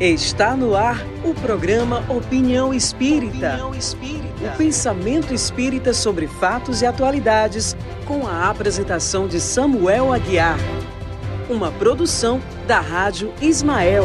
[0.00, 3.48] Está no ar o programa Opinião Espírita.
[3.48, 4.54] Opinião Espírita.
[4.54, 7.76] O pensamento espírita sobre fatos e atualidades,
[8.06, 10.56] com a apresentação de Samuel Aguiar.
[11.50, 14.04] Uma produção da Rádio Ismael.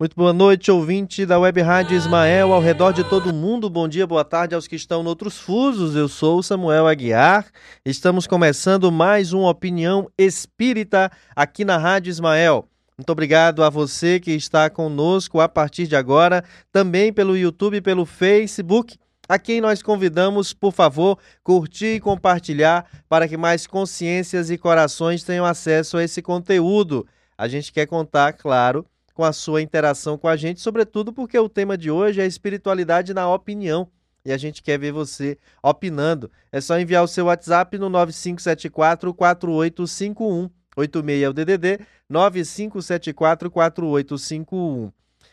[0.00, 3.68] Muito boa noite, ouvinte da Web Rádio Ismael, ao redor de todo mundo.
[3.68, 5.94] Bom dia, boa tarde aos que estão noutros fusos.
[5.94, 7.46] Eu sou Samuel Aguiar.
[7.84, 12.66] Estamos começando mais uma opinião espírita aqui na Rádio Ismael.
[12.96, 17.82] Muito obrigado a você que está conosco a partir de agora, também pelo YouTube e
[17.82, 18.96] pelo Facebook.
[19.28, 25.22] A quem nós convidamos, por favor, curtir e compartilhar para que mais consciências e corações
[25.22, 27.06] tenham acesso a esse conteúdo.
[27.36, 28.86] A gente quer contar, claro,
[29.20, 33.12] com a sua interação com a gente, sobretudo porque o tema de hoje é espiritualidade
[33.12, 33.86] na opinião.
[34.24, 36.30] E a gente quer ver você opinando.
[36.50, 40.48] É só enviar o seu WhatsApp no 9574 4851.
[40.74, 44.90] 86 é o DDD 9574 4851.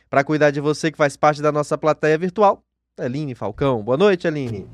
[0.10, 2.62] Para cuidar de você que faz parte da nossa plateia virtual,
[3.00, 3.82] Aline Falcão.
[3.82, 4.68] Boa noite, Aline.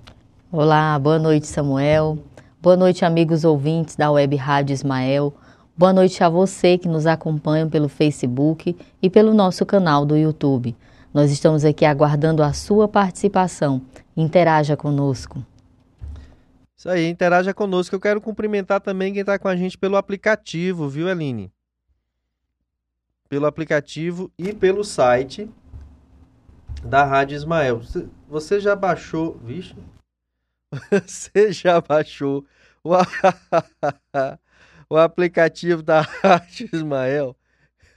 [0.51, 2.17] Olá, boa noite, Samuel.
[2.59, 5.35] Boa noite, amigos ouvintes da Web Rádio Ismael.
[5.75, 10.75] Boa noite a você que nos acompanha pelo Facebook e pelo nosso canal do YouTube.
[11.11, 13.81] Nós estamos aqui aguardando a sua participação.
[14.15, 15.43] Interaja conosco.
[16.77, 17.95] Isso aí, interaja conosco.
[17.95, 21.51] Eu quero cumprimentar também quem está com a gente pelo aplicativo, viu, Aline?
[23.27, 25.49] Pelo aplicativo e pelo site
[26.83, 27.81] da Rádio Ismael.
[28.29, 29.39] Você já baixou.
[29.43, 29.75] Vixe?
[31.03, 32.45] Você já baixou
[32.83, 32.93] o.
[34.89, 37.37] o aplicativo da Rádio Ismael.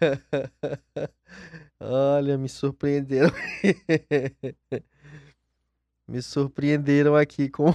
[1.81, 3.31] Olha, me surpreenderam.
[6.09, 7.75] me surpreenderam aqui com,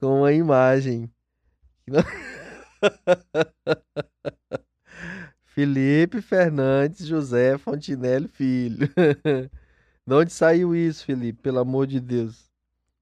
[0.00, 1.10] com uma imagem.
[5.44, 8.88] Felipe Fernandes José Fontinelli Filho.
[10.06, 11.42] De onde saiu isso, Felipe?
[11.42, 12.50] Pelo amor de Deus.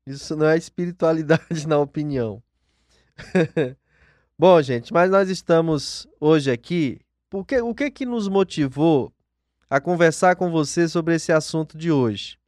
[0.06, 2.42] Isso não é espiritualidade, na opinião.
[4.40, 6.98] Bom, gente, mas nós estamos hoje aqui.
[7.28, 9.12] Porque, o que que nos motivou
[9.68, 12.38] a conversar com você sobre esse assunto de hoje?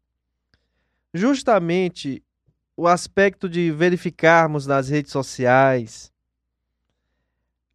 [1.13, 2.25] Justamente
[2.75, 6.11] o aspecto de verificarmos nas redes sociais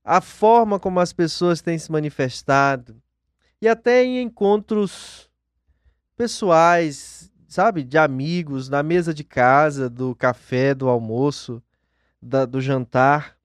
[0.03, 2.99] a forma como as pessoas têm se manifestado
[3.61, 5.29] e até em encontros
[6.15, 11.61] pessoais, sabe, de amigos, na mesa de casa, do café, do almoço,
[12.19, 13.36] da, do jantar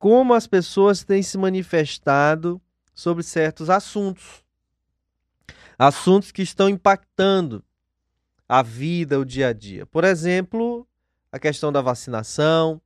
[0.00, 2.58] como as pessoas têm se manifestado
[2.94, 4.42] sobre certos assuntos.
[5.78, 7.62] Assuntos que estão impactando
[8.48, 9.84] a vida, o dia a dia.
[9.84, 10.88] Por exemplo,
[11.30, 12.80] a questão da vacinação,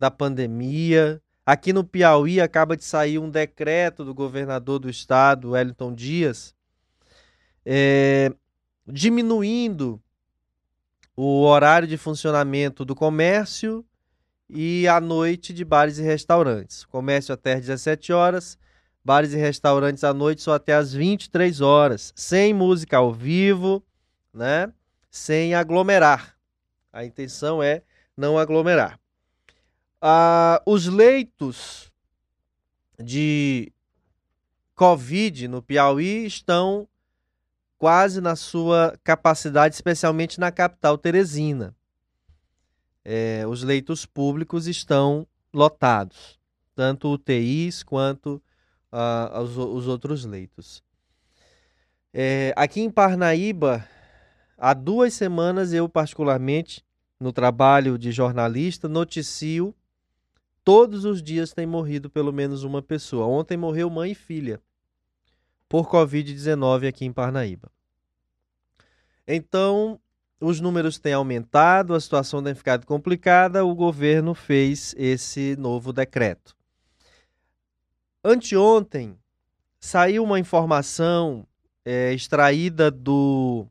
[0.00, 1.22] da pandemia.
[1.46, 6.56] Aqui no Piauí acaba de sair um decreto do governador do estado, Wellington Dias,
[7.64, 8.32] é,
[8.84, 10.02] diminuindo
[11.14, 13.84] o horário de funcionamento do comércio
[14.48, 16.84] e à noite de bares e restaurantes.
[16.84, 18.58] Comércio até às 17 horas,
[19.04, 23.84] bares e restaurantes à noite só até às 23 horas, sem música ao vivo,
[24.32, 24.72] né?
[25.10, 26.36] Sem aglomerar.
[26.92, 27.82] A intenção é
[28.16, 28.98] não aglomerar.
[30.00, 31.92] Ah, os leitos
[32.98, 33.72] de
[34.74, 36.88] Covid no Piauí estão
[37.76, 41.77] quase na sua capacidade, especialmente na capital Teresina
[43.10, 46.38] é, os leitos públicos estão lotados,
[46.74, 48.34] tanto UTIs quanto
[48.92, 50.84] uh, os, os, outros leitos.
[52.12, 53.88] É, aqui em Parnaíba,
[54.58, 56.84] há duas semanas eu, particularmente,
[57.18, 59.74] no trabalho de jornalista, noticio
[60.62, 63.26] todos os dias tem morrido pelo menos uma pessoa.
[63.26, 64.60] Ontem morreu mãe e filha
[65.66, 67.72] por Covid-19 aqui em Parnaíba.
[69.26, 69.98] Então,
[70.40, 76.56] os números têm aumentado, a situação tem ficado complicada, o governo fez esse novo decreto.
[78.22, 79.18] Anteontem
[79.80, 81.46] saiu uma informação
[81.84, 83.66] é, extraída do,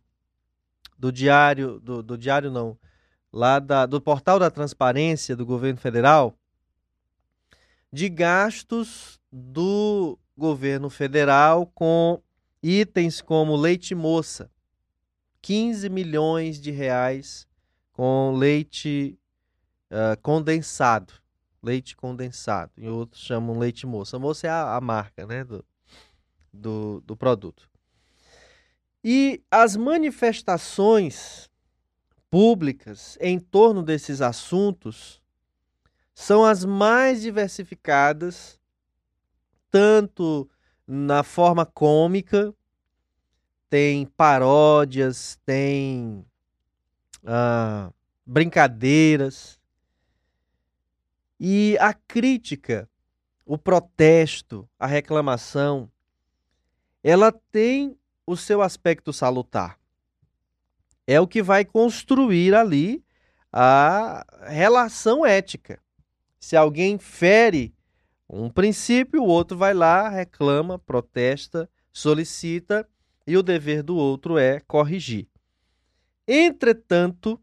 [0.98, 2.78] do diário, do, do diário não,
[3.32, 6.38] lá da, do portal da transparência do governo federal,
[7.92, 12.22] de gastos do governo federal com
[12.62, 14.50] itens como leite moça
[15.48, 17.48] 15 milhões de reais
[17.94, 19.18] com leite
[19.90, 21.14] uh, condensado.
[21.64, 22.74] Leite condensado.
[22.76, 24.20] E outros chamam leite moça.
[24.20, 25.64] Moça é a, a marca né, do,
[26.52, 27.70] do, do produto.
[29.02, 31.50] E as manifestações
[32.30, 35.22] públicas em torno desses assuntos
[36.14, 38.60] são as mais diversificadas,
[39.72, 40.50] tanto
[40.86, 42.54] na forma cômica,
[43.70, 46.26] tem paródias, tem
[47.26, 47.92] ah,
[48.26, 49.60] brincadeiras.
[51.40, 52.90] E a crítica,
[53.46, 55.92] o protesto, a reclamação,
[57.04, 59.80] ela tem o seu aspecto salutar.
[61.06, 63.04] É o que vai construir ali
[63.52, 65.80] a relação ética.
[66.40, 67.74] Se alguém fere
[68.30, 72.88] um princípio, o outro vai lá, reclama, protesta, solicita,
[73.28, 75.28] e o dever do outro é corrigir.
[76.26, 77.40] Entretanto,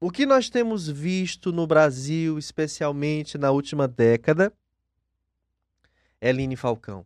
[0.00, 4.52] o que nós temos visto no Brasil, especialmente na última década,
[6.20, 7.04] Eline Falcão,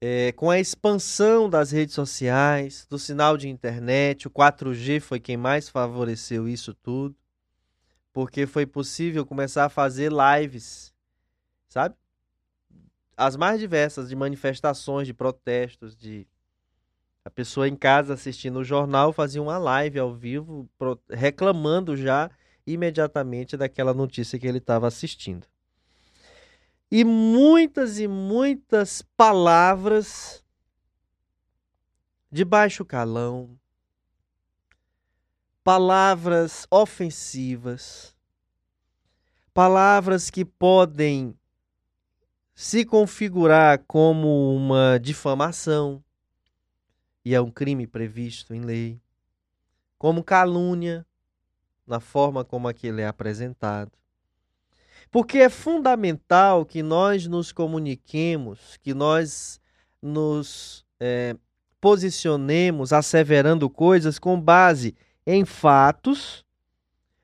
[0.00, 5.36] é, com a expansão das redes sociais, do sinal de internet, o 4G foi quem
[5.36, 7.16] mais favoreceu isso tudo,
[8.12, 10.94] porque foi possível começar a fazer lives,
[11.68, 11.96] sabe?
[13.18, 16.24] As mais diversas de manifestações, de protestos, de
[17.24, 20.70] a pessoa em casa assistindo o jornal fazia uma live ao vivo
[21.10, 22.30] reclamando já
[22.64, 25.48] imediatamente daquela notícia que ele estava assistindo.
[26.92, 30.44] E muitas e muitas palavras
[32.30, 33.58] de baixo calão,
[35.64, 38.14] palavras ofensivas,
[39.52, 41.36] palavras que podem
[42.60, 46.02] se configurar como uma difamação,
[47.24, 49.00] e é um crime previsto em lei,
[49.96, 51.06] como calúnia,
[51.86, 53.92] na forma como aquele é apresentado.
[55.08, 59.60] Porque é fundamental que nós nos comuniquemos, que nós
[60.02, 61.36] nos é,
[61.80, 66.44] posicionemos asseverando coisas com base em fatos,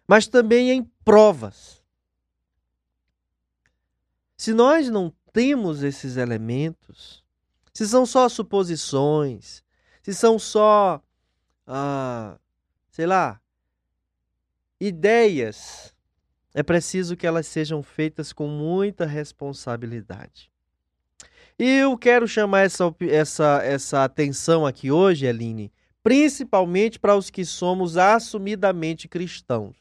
[0.07, 1.83] mas também em provas.
[4.37, 7.25] Se nós não temos esses elementos,
[7.73, 9.65] se são só suposições,
[10.01, 11.03] se são só,
[11.67, 12.39] ah,
[12.89, 13.41] sei lá,
[14.81, 15.93] ideias,
[16.55, 20.53] é preciso que elas sejam feitas com muita responsabilidade.
[21.59, 27.45] E eu quero chamar essa, essa, essa atenção aqui hoje, Eline, principalmente para os que
[27.45, 29.77] somos assumidamente cristãos.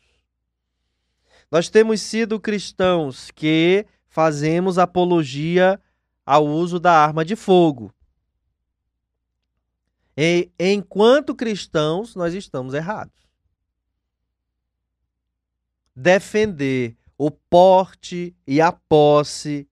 [1.52, 5.82] Nós temos sido cristãos que fazemos apologia
[6.24, 7.92] ao uso da arma de fogo.
[10.16, 13.28] E, enquanto cristãos, nós estamos errados.
[15.96, 19.68] Defender o porte e a posse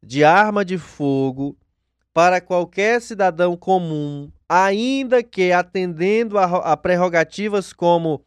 [0.00, 1.58] de arma de fogo
[2.12, 8.24] para qualquer cidadão comum, ainda que atendendo a, a prerrogativas como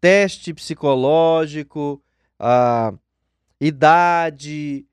[0.00, 2.00] teste psicológico,
[2.38, 2.94] a
[3.60, 4.86] idade,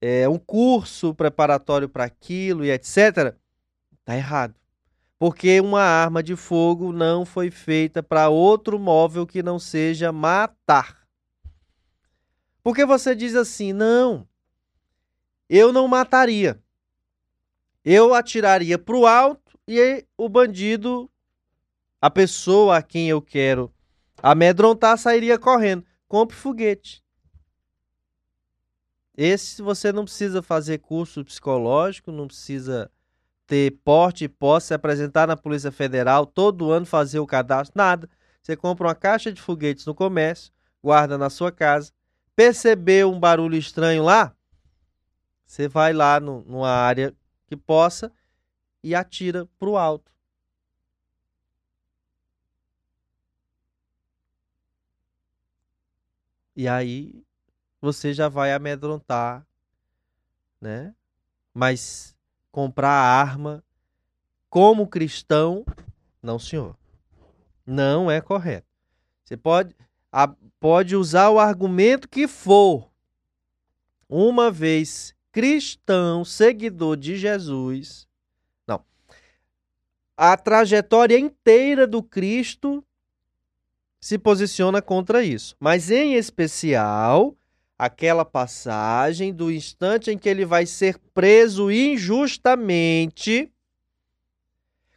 [0.00, 3.34] é, um curso preparatório para aquilo e etc.,
[3.98, 4.54] está errado.
[5.18, 11.06] Porque uma arma de fogo não foi feita para outro móvel que não seja matar.
[12.62, 14.26] Porque você diz assim: não,
[15.48, 16.58] eu não mataria.
[17.84, 21.10] Eu atiraria para o alto e o bandido,
[22.00, 23.72] a pessoa a quem eu quero
[24.22, 25.84] amedrontar, sairia correndo.
[26.08, 27.02] Compre foguete.
[29.16, 32.90] Esse você não precisa fazer curso psicológico, não precisa
[33.46, 38.08] ter porte e posse, se apresentar na Polícia Federal, todo ano fazer o cadastro, nada.
[38.42, 40.52] Você compra uma caixa de foguetes no comércio,
[40.82, 41.92] guarda na sua casa.
[42.34, 44.34] Percebeu um barulho estranho lá?
[45.44, 47.12] Você vai lá no, numa área
[47.46, 48.12] que possa
[48.82, 50.10] e atira para o alto.
[56.54, 57.24] E aí
[57.80, 59.46] você já vai amedrontar,
[60.60, 60.94] né?
[61.54, 62.14] Mas
[62.52, 63.64] comprar arma
[64.48, 65.64] como cristão,
[66.22, 66.76] não, senhor.
[67.64, 68.66] Não é correto.
[69.24, 69.74] Você pode,
[70.12, 72.90] a, pode usar o argumento que for.
[74.08, 78.08] Uma vez cristão, seguidor de Jesus,
[78.66, 78.84] não.
[80.16, 82.84] A trajetória inteira do Cristo
[84.00, 85.54] se posiciona contra isso.
[85.60, 87.36] Mas em especial,
[87.80, 93.50] aquela passagem do instante em que ele vai ser preso injustamente,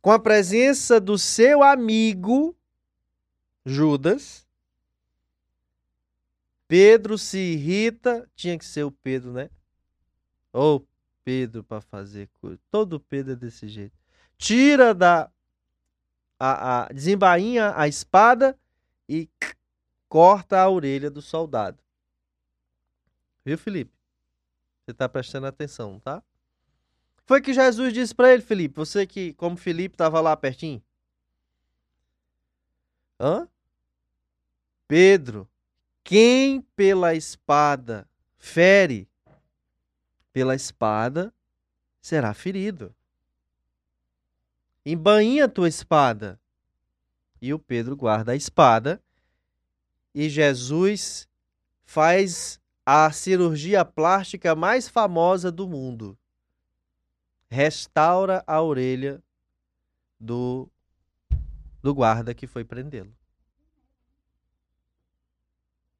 [0.01, 2.53] com a presença do seu amigo
[3.65, 4.45] Judas.
[6.67, 9.49] Pedro se irrita, tinha que ser o Pedro, né?
[10.51, 10.87] Ou oh,
[11.23, 12.59] Pedro para fazer coisa.
[12.69, 13.97] Todo Pedro é desse jeito.
[14.37, 15.31] Tira da
[16.37, 18.59] a, a desembainha a espada
[19.07, 19.29] e
[20.09, 21.81] corta a orelha do soldado.
[23.45, 23.91] Viu, Felipe?
[24.83, 26.21] Você está prestando atenção, tá?
[27.25, 30.83] Foi que Jesus disse para ele, Felipe, você que, como Felipe, estava lá pertinho.
[33.19, 33.47] Hã?
[34.87, 35.47] Pedro,
[36.03, 38.07] quem pela espada
[38.37, 39.07] fere,
[40.33, 41.33] pela espada
[42.01, 42.93] será ferido.
[44.85, 46.39] Embainha tua espada.
[47.41, 49.01] E o Pedro guarda a espada.
[50.13, 51.27] E Jesus
[51.85, 56.17] faz a cirurgia plástica mais famosa do mundo.
[57.49, 59.23] Restaura a orelha
[60.19, 60.69] do,
[61.81, 63.15] do guarda que foi prendê-lo.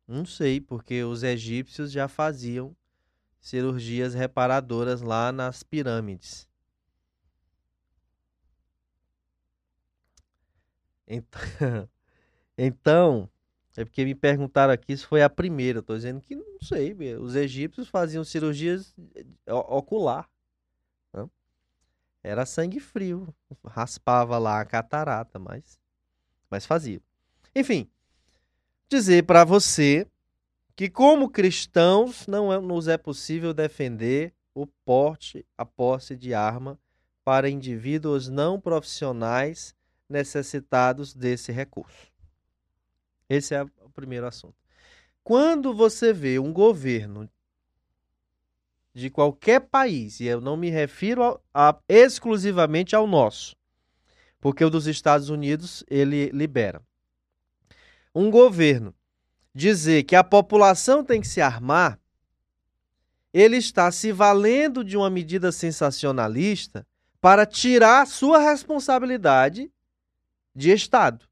[0.07, 2.75] Não sei, porque os egípcios já faziam
[3.39, 6.47] cirurgias reparadoras lá nas pirâmides.
[11.07, 11.89] Então,
[12.57, 13.29] então
[13.75, 15.81] é porque me perguntaram aqui se foi a primeira.
[15.81, 16.95] Tô dizendo que não sei.
[17.17, 18.93] Os egípcios faziam cirurgias
[19.47, 20.29] ocular.
[21.11, 21.27] Né?
[22.23, 23.33] Era sangue frio.
[23.65, 25.79] Raspava lá a catarata, mas,
[26.49, 27.01] mas fazia.
[27.55, 27.89] Enfim,
[28.87, 30.07] dizer para você
[30.75, 36.79] que, como cristãos, não é, nos é possível defender o porte, a posse de arma
[37.23, 39.75] para indivíduos não profissionais
[40.07, 42.12] necessitados desse recurso.
[43.29, 44.55] Esse é o primeiro assunto.
[45.23, 47.29] Quando você vê um governo
[48.93, 53.55] de qualquer país, e eu não me refiro a, a, exclusivamente ao nosso,
[54.39, 56.81] porque o dos Estados Unidos ele libera.
[58.13, 58.93] Um governo
[59.55, 61.99] dizer que a população tem que se armar,
[63.33, 66.85] ele está se valendo de uma medida sensacionalista
[67.19, 69.71] para tirar sua responsabilidade
[70.53, 71.27] de Estado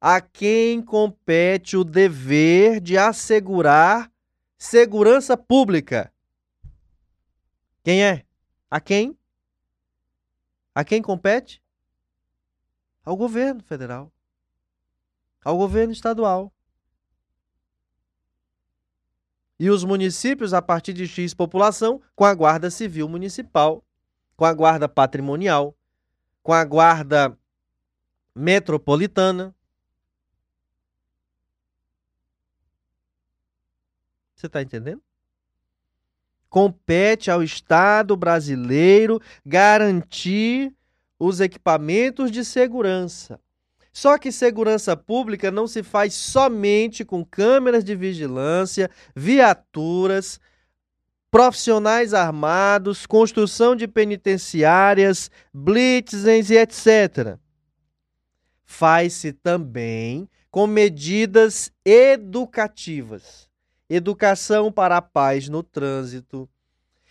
[0.00, 4.10] a quem compete o dever de assegurar
[4.56, 6.12] segurança pública.
[7.82, 8.24] Quem é?
[8.70, 9.18] A quem?
[10.74, 11.62] A quem compete?
[13.04, 14.12] Ao governo federal.
[15.44, 16.52] Ao governo estadual.
[19.58, 23.84] E os municípios, a partir de X população, com a Guarda Civil Municipal,
[24.36, 25.76] com a Guarda Patrimonial,
[26.44, 27.36] com a Guarda
[28.32, 29.52] Metropolitana,
[34.38, 35.02] Você está entendendo?
[36.48, 40.72] Compete ao Estado brasileiro garantir
[41.18, 43.40] os equipamentos de segurança.
[43.92, 50.38] Só que segurança pública não se faz somente com câmeras de vigilância, viaturas,
[51.32, 57.36] profissionais armados, construção de penitenciárias, blitzens e etc.
[58.64, 63.47] Faz-se também com medidas educativas
[63.88, 66.48] educação para a paz no trânsito,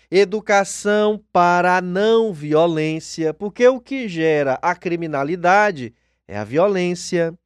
[0.10, 5.94] educação para a não violência, porque o que gera a criminalidade
[6.28, 7.38] é a violência,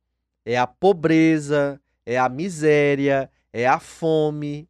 [0.46, 4.68] é a pobreza, é a miséria, é a fome.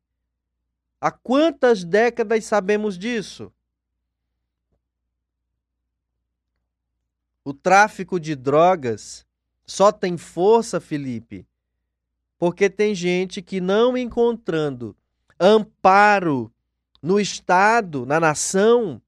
[1.00, 3.52] Há quantas décadas sabemos disso?
[7.44, 9.26] O tráfico de drogas
[9.66, 11.48] só tem força, Felipe,
[12.42, 14.98] porque tem gente que não encontrando
[15.40, 16.52] amparo
[17.00, 19.00] no Estado, na nação,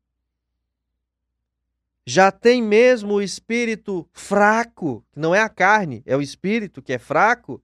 [2.06, 7.00] já tem mesmo o espírito fraco, não é a carne, é o espírito que é
[7.00, 7.60] fraco,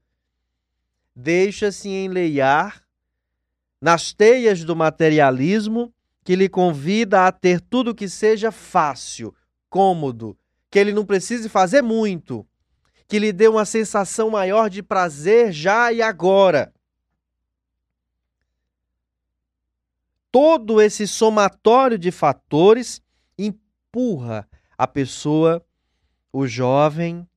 [1.16, 2.84] deixa-se enleiar
[3.80, 9.36] nas teias do materialismo que lhe convida a ter tudo que seja fácil,
[9.70, 10.36] cômodo,
[10.72, 12.44] que ele não precise fazer muito,
[13.10, 16.72] que lhe dê uma sensação maior de prazer já e agora.
[20.32, 23.02] Todo esse somatório de fatores
[23.36, 24.48] empurra
[24.78, 25.66] a pessoa,
[26.32, 27.28] o jovem,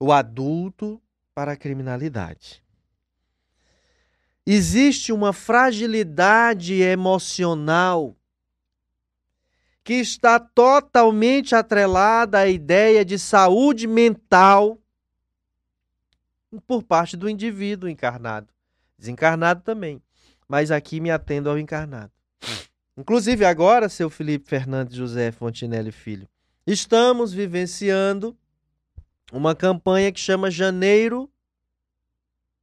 [0.00, 1.00] o adulto,
[1.32, 2.60] para a criminalidade.
[4.44, 8.16] Existe uma fragilidade emocional
[9.84, 14.76] que está totalmente atrelada à ideia de saúde mental
[16.66, 18.48] por parte do indivíduo encarnado.
[18.98, 20.02] Desencarnado também.
[20.48, 22.12] Mas aqui me atendo ao encarnado.
[22.96, 26.28] Inclusive agora, seu Felipe Fernandes José Fontinelli Filho,
[26.66, 28.36] estamos vivenciando
[29.32, 31.30] uma campanha que chama Janeiro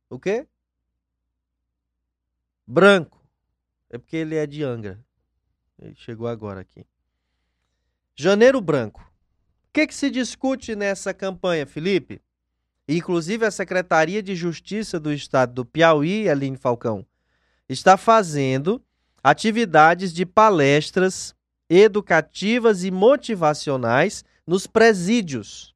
[0.10, 0.48] o quê?
[2.66, 3.26] Branco.
[3.90, 5.04] É porque ele é de Angra.
[5.80, 6.86] Ele chegou agora aqui.
[8.16, 9.02] Janeiro Branco.
[9.02, 12.22] O que, que se discute nessa campanha, Felipe?
[12.88, 17.06] Inclusive, a Secretaria de Justiça do Estado do Piauí, Aline Falcão,
[17.68, 18.82] está fazendo
[19.22, 21.36] atividades de palestras
[21.70, 25.76] educativas e motivacionais nos presídios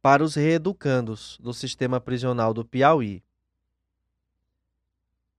[0.00, 3.22] para os reeducandos do sistema prisional do Piauí,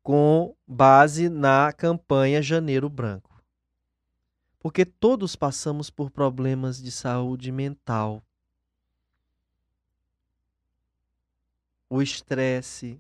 [0.01, 3.41] com base na campanha Janeiro Branco.
[4.60, 8.24] Porque todos passamos por problemas de saúde mental.
[11.96, 13.00] O estresse,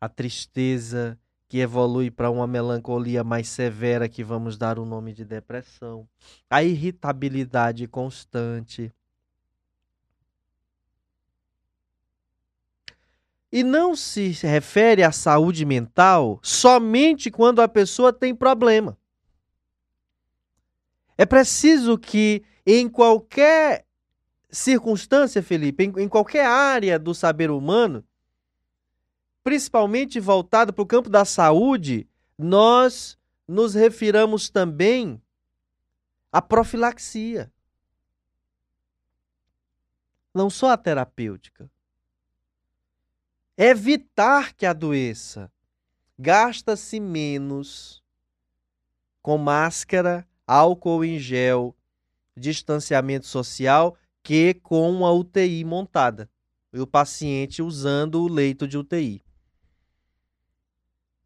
[0.00, 5.24] a tristeza, que evolui para uma melancolia mais severa, que vamos dar o nome de
[5.24, 6.08] depressão,
[6.50, 8.92] a irritabilidade constante.
[13.52, 18.98] E não se refere à saúde mental somente quando a pessoa tem problema.
[21.16, 23.86] É preciso que em qualquer
[24.52, 28.04] circunstância, Felipe, em, em qualquer área do saber humano,
[29.42, 32.06] principalmente voltado para o campo da saúde,
[32.38, 33.18] nós
[33.48, 35.20] nos refiramos também
[36.30, 37.50] à profilaxia.
[40.34, 41.70] Não só a terapêutica.
[43.56, 45.50] Evitar que adoeça.
[46.18, 48.02] Gasta-se menos
[49.20, 51.74] com máscara, álcool em gel,
[52.36, 56.30] distanciamento social que com uma UTI montada.
[56.72, 59.22] E o paciente usando o leito de UTI.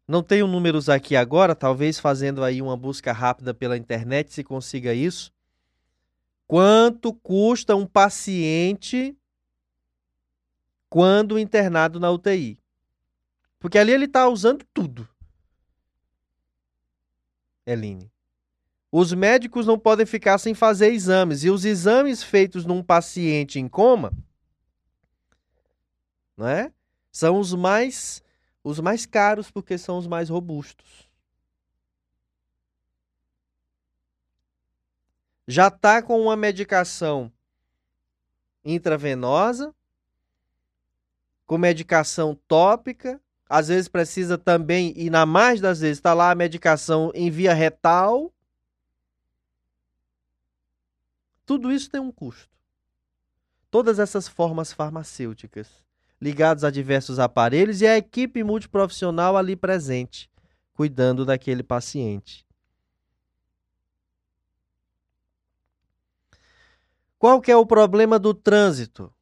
[0.07, 4.93] Não tenho números aqui agora, talvez fazendo aí uma busca rápida pela internet se consiga
[4.93, 5.33] isso.
[6.47, 9.17] Quanto custa um paciente
[10.89, 12.57] quando internado na UTI?
[13.59, 15.07] Porque ali ele está usando tudo.
[17.65, 18.09] Eline.
[18.91, 21.43] Os médicos não podem ficar sem fazer exames.
[21.43, 24.13] E os exames feitos num paciente em coma
[26.37, 26.71] né,
[27.11, 28.23] são os mais
[28.63, 31.09] os mais caros porque são os mais robustos.
[35.47, 37.31] Já está com uma medicação
[38.65, 39.73] intravenosa,
[41.45, 46.35] com medicação tópica, às vezes precisa também, e na mais das vezes, está lá a
[46.35, 48.33] medicação em via retal.
[51.47, 52.49] Tudo isso tem um custo.
[53.71, 55.81] Todas essas formas farmacêuticas
[56.19, 60.29] ligados a diversos aparelhos e a equipe multiprofissional ali presente,
[60.73, 62.45] cuidando daquele paciente.
[67.17, 69.13] Qual que é o problema do trânsito?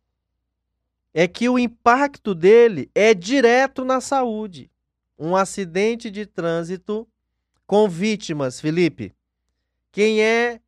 [1.14, 4.72] É que o impacto dele é direto na saúde.
[5.18, 7.08] Um acidente de trânsito
[7.68, 9.14] com vítimas, Felipe.
[9.92, 10.60] Quem é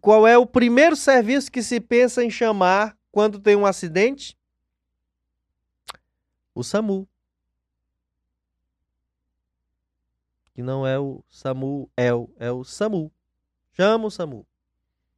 [0.00, 4.36] qual é o primeiro serviço que se pensa em chamar quando tem um acidente?
[6.54, 7.08] o SAMU.
[10.54, 13.10] Que não é o SAMU, é o, é o SAMU.
[13.72, 14.46] Chama o SAMU.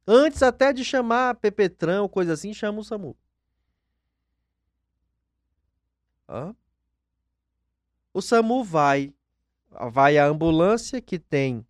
[0.07, 3.15] Antes até de chamar Pepetran ou coisa assim, chama o SAMU.
[8.11, 9.13] O SAMU vai,
[9.91, 11.65] vai a ambulância que tem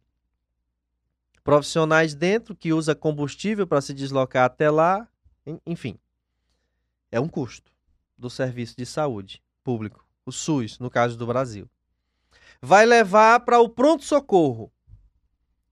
[1.47, 5.07] profissionais dentro que usa combustível para se deslocar até lá,
[5.65, 5.97] enfim.
[7.09, 7.71] É um custo
[8.17, 11.69] do serviço de saúde público, o SUS, no caso do Brasil.
[12.61, 14.69] Vai levar para o pronto-socorro.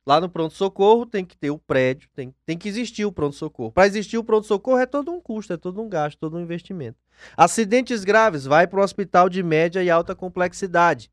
[0.05, 3.73] Lá no pronto-socorro tem que ter o prédio, tem, tem que existir o pronto-socorro.
[3.73, 6.97] Para existir o pronto-socorro é todo um custo, é todo um gasto, todo um investimento.
[7.35, 11.11] Acidentes graves, vai para o hospital de média e alta complexidade.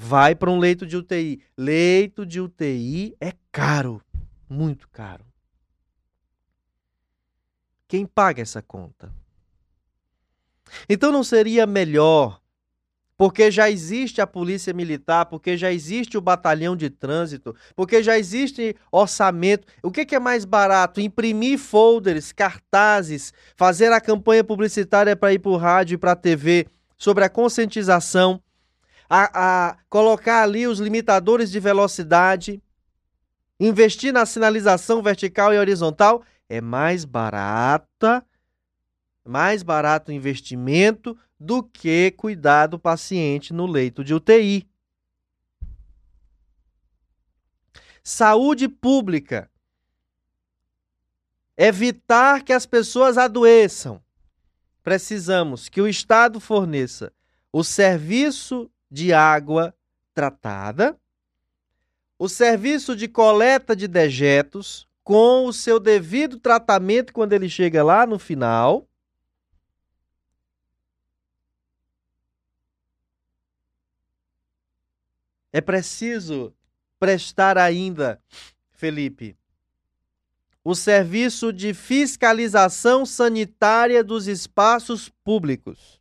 [0.00, 1.42] Vai para um leito de UTI.
[1.56, 4.00] Leito de UTI é caro,
[4.48, 5.24] muito caro.
[7.88, 9.12] Quem paga essa conta?
[10.88, 12.40] Então não seria melhor,
[13.16, 18.16] porque já existe a polícia militar, porque já existe o batalhão de trânsito, porque já
[18.16, 19.66] existe orçamento.
[19.82, 21.00] O que, é mais barato?
[21.00, 26.16] Imprimir folders, cartazes, fazer a campanha publicitária para ir para o rádio e para a
[26.16, 28.40] TV sobre a conscientização,
[29.08, 32.62] a, a colocar ali os limitadores de velocidade,
[33.58, 36.22] investir na sinalização vertical e horizontal.
[36.48, 38.24] É mais barata
[39.28, 44.66] mais barato o investimento do que cuidar do paciente no leito de UTI.
[48.02, 49.50] Saúde pública.
[51.56, 54.02] Evitar que as pessoas adoeçam.
[54.82, 57.12] Precisamos que o Estado forneça
[57.52, 59.74] o serviço de água
[60.14, 60.98] tratada,
[62.18, 68.06] o serviço de coleta de dejetos com o seu devido tratamento quando ele chega lá
[68.06, 68.88] no final
[75.52, 76.54] É preciso
[76.98, 78.20] prestar ainda,
[78.70, 79.36] Felipe,
[80.62, 85.97] o serviço de fiscalização sanitária dos espaços públicos,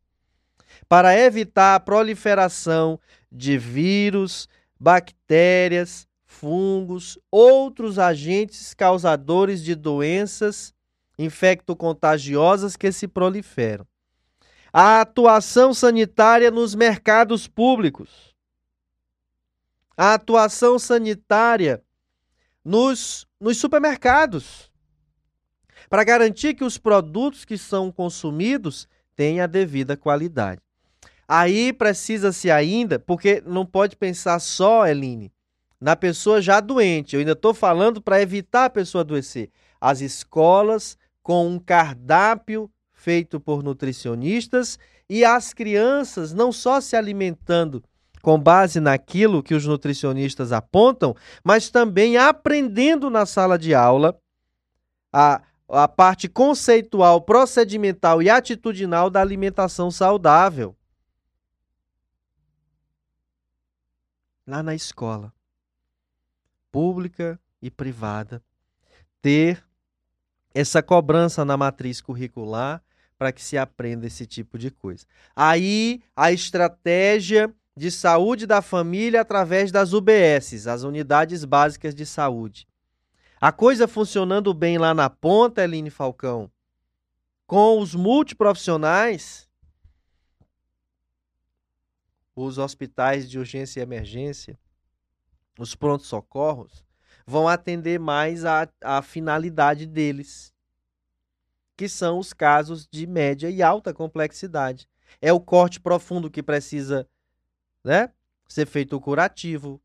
[0.88, 3.00] para evitar a proliferação
[3.32, 4.48] de vírus,
[4.80, 10.74] bactérias, fungos, outros agentes causadores de doenças
[11.18, 13.88] infecto-contagiosas que se proliferam.
[14.72, 18.36] A atuação sanitária nos mercados públicos.
[19.96, 21.82] A atuação sanitária
[22.64, 24.72] nos, nos supermercados.
[25.90, 30.62] Para garantir que os produtos que são consumidos tenham a devida qualidade.
[31.28, 35.32] Aí precisa-se ainda, porque não pode pensar só, Eline,
[35.80, 37.16] na pessoa já doente.
[37.16, 39.50] Eu ainda estou falando para evitar a pessoa adoecer.
[39.80, 47.84] As escolas com um cardápio feito por nutricionistas e as crianças não só se alimentando
[48.22, 54.18] com base naquilo que os nutricionistas apontam, mas também aprendendo na sala de aula
[55.14, 60.77] a, a parte conceitual, procedimental e atitudinal da alimentação saudável.
[64.48, 65.34] Lá na escola,
[66.72, 68.42] pública e privada,
[69.22, 69.62] ter
[70.54, 72.82] essa cobrança na matriz curricular
[73.18, 75.06] para que se aprenda esse tipo de coisa.
[75.36, 82.68] Aí a estratégia de saúde da família através das UBSs, as unidades básicas de saúde.
[83.40, 86.50] A coisa funcionando bem lá na ponta, Eline Falcão,
[87.46, 89.47] com os multiprofissionais,
[92.46, 94.60] os hospitais de urgência e emergência,
[95.58, 96.86] os prontos-socorros,
[97.26, 100.54] vão atender mais a finalidade deles,
[101.76, 104.88] que são os casos de média e alta complexidade.
[105.20, 107.08] É o corte profundo que precisa
[107.84, 108.12] né,
[108.48, 109.82] ser feito o curativo.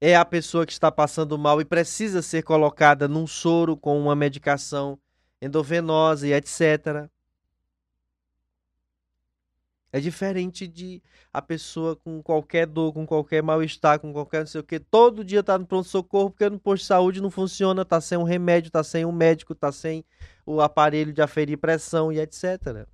[0.00, 4.16] É a pessoa que está passando mal e precisa ser colocada num soro com uma
[4.16, 4.98] medicação
[5.40, 7.08] endovenosa e etc.
[9.94, 11.00] É diferente de
[11.32, 15.24] a pessoa com qualquer dor, com qualquer mal-estar, com qualquer não sei o que, todo
[15.24, 18.72] dia tá no pronto-socorro porque no posto de saúde não funciona, tá sem um remédio,
[18.72, 20.04] tá sem um médico, tá sem
[20.44, 22.88] o aparelho de aferir pressão e etc.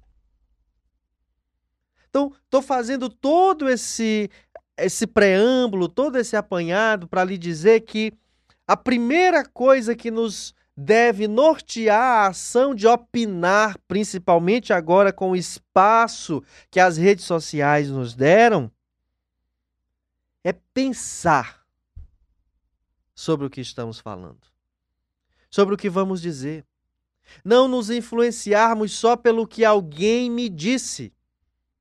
[2.10, 4.28] Então, estou fazendo todo esse
[4.76, 8.12] esse preâmbulo, todo esse apanhado para lhe dizer que
[8.68, 15.36] a primeira coisa que nos deve nortear a ação de opinar, principalmente agora com o
[15.36, 18.72] espaço que as redes sociais nos deram,
[20.42, 21.66] é pensar
[23.14, 24.40] sobre o que estamos falando,
[25.50, 26.64] sobre o que vamos dizer.
[27.44, 31.12] Não nos influenciarmos só pelo que alguém me disse,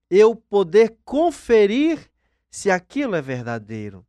[0.10, 2.12] eu poder conferir
[2.52, 4.06] se aquilo é verdadeiro.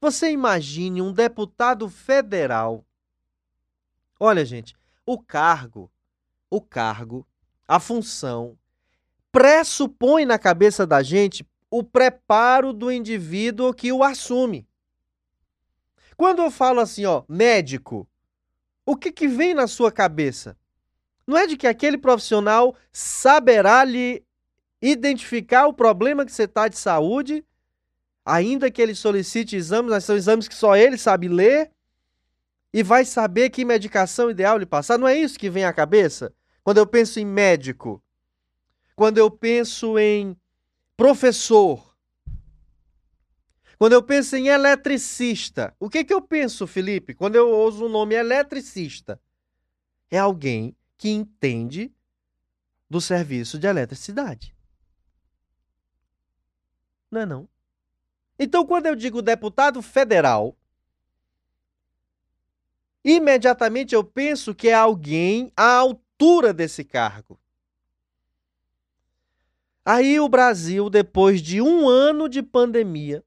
[0.00, 2.86] Você imagine um deputado federal
[4.18, 5.90] Olha, gente, o cargo,
[6.48, 7.26] o cargo,
[7.66, 8.56] a função
[9.32, 14.66] pressupõe na cabeça da gente o preparo do indivíduo que o assume.
[16.16, 18.08] Quando eu falo assim, ó, médico,
[18.86, 20.56] o que, que vem na sua cabeça?
[21.26, 24.22] Não é de que aquele profissional saberá lhe
[24.80, 27.44] identificar o problema que você está de saúde,
[28.24, 31.72] ainda que ele solicite exames, mas são exames que só ele sabe ler,
[32.74, 34.98] e vai saber que medicação ideal lhe passar.
[34.98, 36.34] Não é isso que vem à cabeça?
[36.64, 38.02] Quando eu penso em médico,
[38.96, 40.36] quando eu penso em
[40.96, 41.96] professor,
[43.78, 47.88] quando eu penso em eletricista, o que, que eu penso, Felipe, quando eu uso o
[47.88, 49.20] nome eletricista?
[50.10, 51.94] É alguém que entende
[52.90, 54.52] do serviço de eletricidade.
[57.08, 57.48] Não é não?
[58.36, 60.56] Então, quando eu digo deputado federal,
[63.04, 67.38] imediatamente eu penso que é alguém à altura desse cargo.
[69.84, 73.22] Aí o Brasil, depois de um ano de pandemia,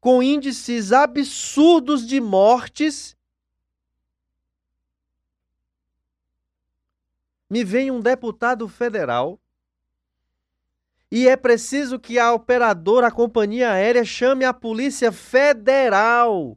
[0.00, 3.16] com índices absurdos de mortes,
[7.50, 9.40] me vem um deputado federal
[11.10, 16.56] e é preciso que a operadora, a companhia aérea, chame a Polícia Federal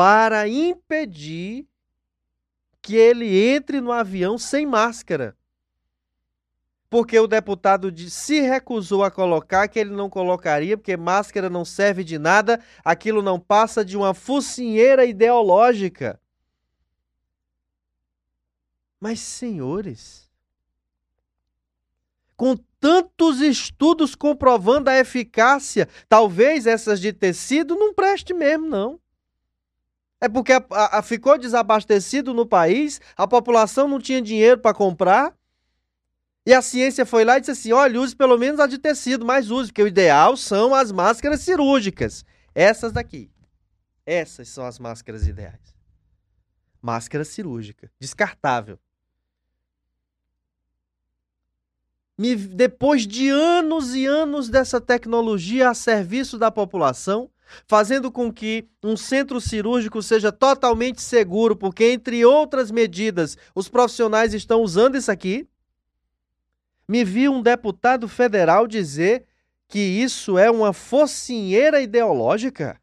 [0.00, 1.68] para impedir
[2.80, 5.36] que ele entre no avião sem máscara.
[6.88, 12.02] Porque o deputado se recusou a colocar, que ele não colocaria, porque máscara não serve
[12.02, 16.18] de nada, aquilo não passa de uma focinheira ideológica.
[18.98, 20.30] Mas, senhores,
[22.38, 28.99] com tantos estudos comprovando a eficácia, talvez essas de tecido não preste mesmo, não.
[30.20, 35.34] É porque a, a, ficou desabastecido no país, a população não tinha dinheiro para comprar.
[36.44, 39.24] E a ciência foi lá e disse assim: olha, use pelo menos a de tecido,
[39.24, 42.24] mas use, porque o ideal são as máscaras cirúrgicas.
[42.54, 43.30] Essas daqui.
[44.04, 45.74] Essas são as máscaras ideais.
[46.82, 48.78] Máscara cirúrgica, descartável.
[52.18, 57.30] Me, depois de anos e anos dessa tecnologia a serviço da população,
[57.66, 64.34] fazendo com que um centro cirúrgico seja totalmente seguro, porque, entre outras medidas, os profissionais
[64.34, 65.48] estão usando isso aqui.
[66.88, 69.26] Me vi um deputado federal dizer
[69.68, 72.80] que isso é uma focinheira ideológica.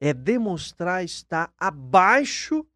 [0.00, 2.66] É demonstrar estar abaixo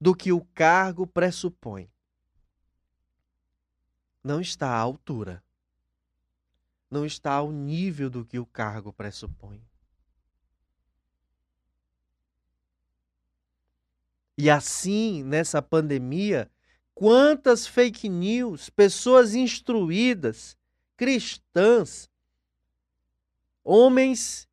[0.00, 1.91] do que o cargo pressupõe
[4.22, 5.42] não está à altura,
[6.90, 9.62] não está ao nível do que o cargo pressupõe.
[14.36, 16.50] E assim, nessa pandemia,
[16.94, 20.56] quantas fake news, pessoas instruídas,
[20.96, 22.10] cristãs,
[23.62, 24.48] homens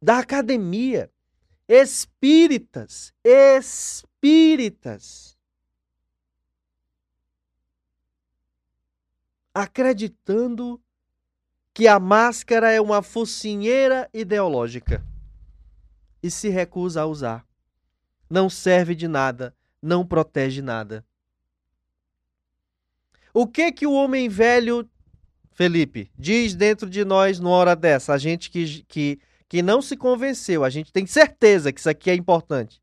[0.00, 1.10] da academia,
[1.68, 4.04] espíritas, espíritas,
[9.54, 10.80] acreditando
[11.72, 15.04] que a máscara é uma focinheira ideológica
[16.22, 17.46] e se recusa a usar.
[18.28, 21.04] Não serve de nada, não protege nada.
[23.32, 24.88] O que que o homem velho,
[25.52, 28.12] Felipe, diz dentro de nós numa hora dessa?
[28.12, 32.10] A gente que, que, que não se convenceu, a gente tem certeza que isso aqui
[32.10, 32.80] é importante.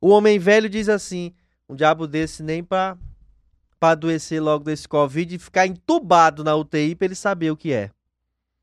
[0.00, 1.32] O homem velho diz assim:
[1.68, 2.98] um diabo desse nem para
[3.80, 7.72] para adoecer logo desse Covid e ficar entubado na UTI para ele saber o que
[7.72, 7.90] é.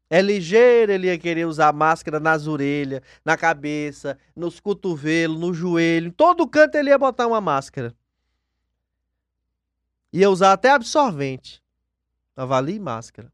[0.10, 6.08] É ligeiro, ele ia querer usar máscara nas orelhas, na cabeça, nos cotovelos, no joelho,
[6.08, 7.94] em todo canto ele ia botar uma máscara.
[10.14, 11.62] Ia usar até absorvente.
[12.36, 13.34] Avalie máscara.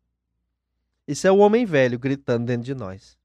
[1.08, 3.18] Isso é o homem velho gritando dentro de nós.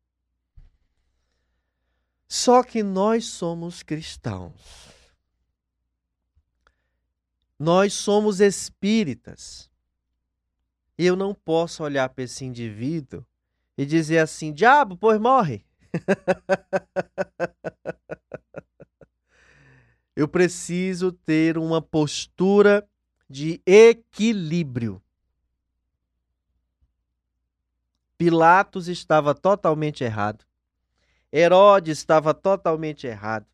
[2.27, 4.97] Só que nós somos cristãos.
[7.59, 9.71] Nós somos espíritas.
[10.97, 13.27] Eu não posso olhar para esse indivíduo
[13.77, 15.64] e dizer assim: diabo, pois morre.
[20.14, 22.88] eu preciso ter uma postura
[23.29, 25.03] de equilíbrio.
[28.16, 30.44] Pilatos estava totalmente errado.
[31.33, 33.47] Herodes estava totalmente errado.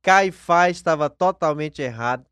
[0.00, 2.24] Caifás estava totalmente errado.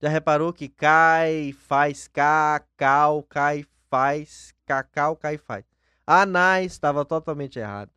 [0.00, 5.64] Já reparou que cai, faz cacau, cai, faz cacau, cai, faz.
[6.06, 7.90] Anás estava totalmente errado.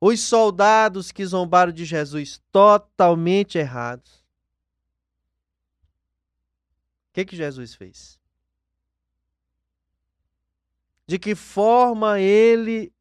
[0.00, 4.24] Os soldados que zombaram de Jesus, totalmente errados.
[7.08, 8.20] O que, que Jesus fez?
[11.06, 12.92] De que forma ele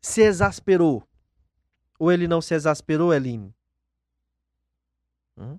[0.00, 1.06] se exasperou?
[1.98, 3.54] Ou ele não se exasperou, Eline?
[5.38, 5.58] Hum?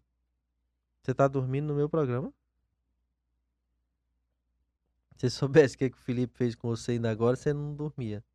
[1.05, 2.33] Você tá dormindo no meu programa?
[5.15, 8.25] Se soubesse o que, que o Felipe fez com você ainda agora, você não dormia.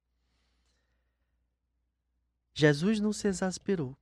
[2.54, 3.98] Jesus não se exasperou.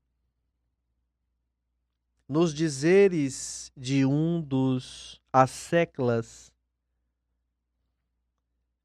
[2.28, 6.52] Nos dizeres de um dos asseclas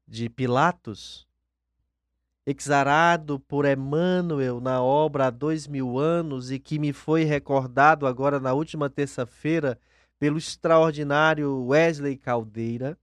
[0.08, 1.28] de Pilatos,
[2.46, 8.38] exarado por Emmanuel na obra há dois mil anos e que me foi recordado agora
[8.38, 9.78] na última terça-feira
[10.18, 12.98] pelo extraordinário Wesley Caldeira.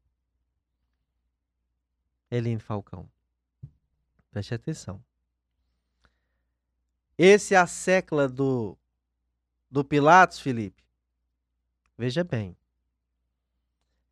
[2.30, 3.10] Helene Falcão,
[4.32, 5.04] preste atenção.
[7.18, 8.78] Esse é a secla do,
[9.70, 10.84] do Pilatos, Felipe,
[11.98, 12.56] veja bem,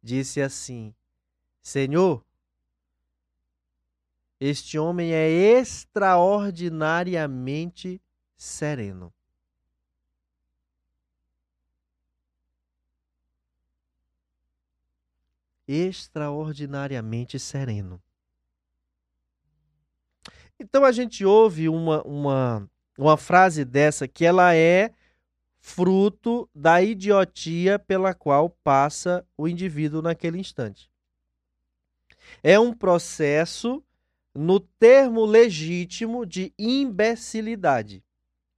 [0.04, 0.94] disse assim:
[1.62, 2.24] Senhor,
[4.40, 8.02] este homem é extraordinariamente
[8.38, 9.14] sereno.
[15.68, 18.02] Extraordinariamente sereno.
[20.58, 24.92] Então a gente ouve uma, uma, uma frase dessa que ela é
[25.60, 30.90] fruto da idiotia pela qual passa o indivíduo naquele instante.
[32.42, 33.84] É um processo
[34.36, 38.04] no termo legítimo de imbecilidade.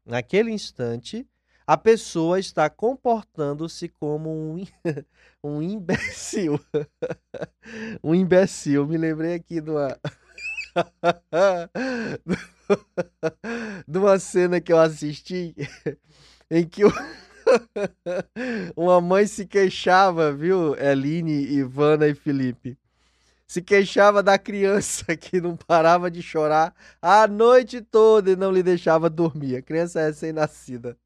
[0.06, 1.28] naquele instante,
[1.66, 4.66] a pessoa está comportando-se como um,
[5.44, 6.60] um imbecil.
[8.04, 8.86] um imbecil.
[8.88, 9.98] Me lembrei aqui de uma.
[13.88, 15.56] de uma cena que eu assisti
[16.50, 16.82] em que
[18.76, 22.78] uma mãe se queixava, viu, Eline, Ivana e Felipe?
[23.52, 28.64] Se queixava da criança que não parava de chorar a noite toda e não lhe
[28.64, 29.58] deixava dormir.
[29.58, 30.98] A criança é recém-nascida.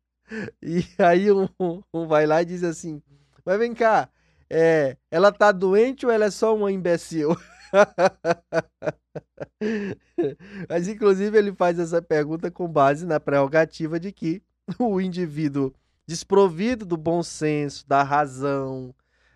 [0.62, 1.50] E aí um,
[1.92, 3.02] um, vai lá e diz assim:
[3.44, 4.08] Mas vem cá,
[4.48, 7.36] é, ela tá doente ou ela é só uma imbecil?
[10.70, 14.44] Mas inclusive ele faz essa pergunta com base na prerrogativa de que
[14.78, 15.74] o indivíduo
[16.06, 18.94] desprovido do bom senso, da razão,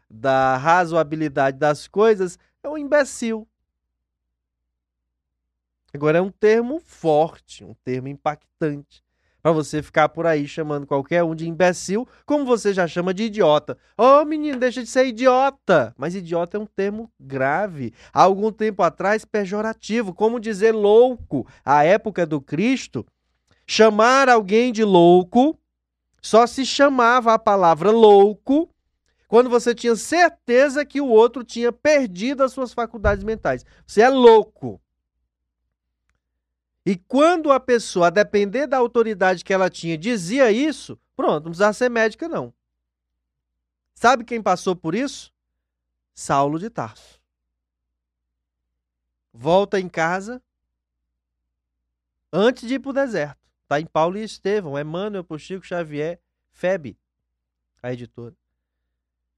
[0.08, 3.48] da razoabilidade das coisas é um imbecil.
[5.94, 9.04] Agora é um termo forte, um termo impactante
[9.42, 13.24] para você ficar por aí chamando qualquer um de imbecil, como você já chama de
[13.24, 13.78] idiota.
[13.98, 15.94] Ô oh, menino, deixa de ser idiota!
[15.98, 17.94] Mas idiota é um termo grave.
[18.14, 21.48] Há algum tempo atrás, pejorativo, como dizer louco.
[21.64, 23.06] À época do Cristo,
[23.66, 25.58] chamar alguém de louco
[26.22, 28.70] só se chamava a palavra louco
[29.30, 33.64] quando você tinha certeza que o outro tinha perdido as suas faculdades mentais.
[33.86, 34.82] Você é louco.
[36.84, 41.52] E quando a pessoa, a depender da autoridade que ela tinha, dizia isso, pronto, não
[41.52, 42.52] precisava ser médica, não.
[43.94, 45.32] Sabe quem passou por isso?
[46.12, 47.22] Saulo de Tarso.
[49.32, 50.42] Volta em casa
[52.34, 53.48] antes de ir para o deserto.
[53.62, 56.20] Está em Paulo e Estevão, Emmanuel, por Chico Xavier,
[56.52, 56.98] Feb,
[57.84, 58.39] a editora.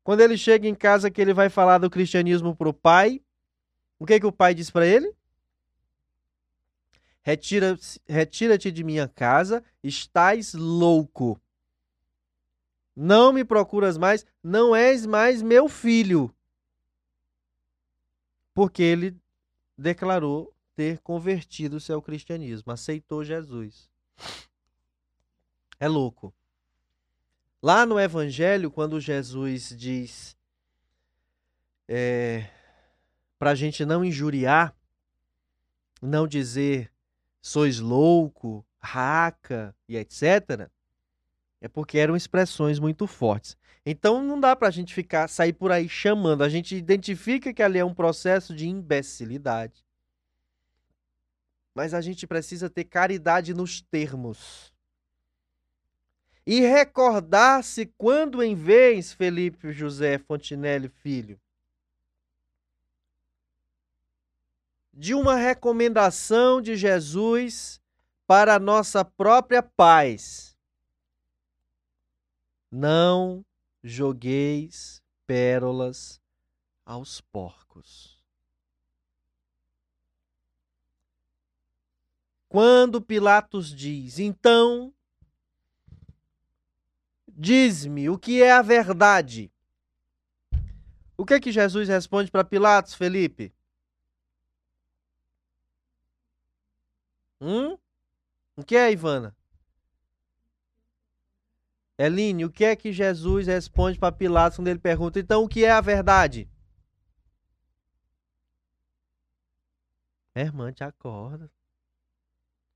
[0.03, 3.21] Quando ele chega em casa que ele vai falar do cristianismo para o pai,
[3.99, 5.13] o que, que o pai diz para ele?
[7.21, 11.39] Retira-te retira de minha casa, estás louco.
[12.95, 16.33] Não me procuras mais, não és mais meu filho.
[18.53, 19.15] Porque ele
[19.77, 23.89] declarou ter convertido-se ao cristianismo, aceitou Jesus.
[25.79, 26.33] É louco.
[27.63, 30.35] Lá no Evangelho, quando Jesus diz
[31.87, 32.49] é,
[33.37, 34.75] para a gente não injuriar,
[36.01, 36.91] não dizer
[37.39, 40.69] sois louco, raca e etc.,
[41.59, 43.55] é porque eram expressões muito fortes.
[43.85, 46.43] Então não dá para a gente ficar sair por aí chamando.
[46.43, 49.85] A gente identifica que ali é um processo de imbecilidade.
[51.75, 54.70] Mas a gente precisa ter caridade nos termos.
[56.45, 61.39] E recordar-se quando em vez, Felipe José Fontinelli Filho,
[64.93, 67.81] de uma recomendação de Jesus
[68.27, 70.55] para a nossa própria paz.
[72.69, 73.45] Não
[73.83, 76.21] jogueis pérolas
[76.85, 78.21] aos porcos.
[82.47, 84.93] Quando Pilatos diz, então,
[87.41, 89.51] diz-me o que é a verdade.
[91.17, 93.51] O que é que Jesus responde para Pilatos, Felipe?
[97.41, 97.75] Hum?
[98.55, 99.35] O que é, Ivana?
[101.97, 105.65] Eline, o que é que Jesus responde para Pilatos quando ele pergunta, então o que
[105.65, 106.47] é a verdade?
[110.35, 111.51] irmã, te acorda.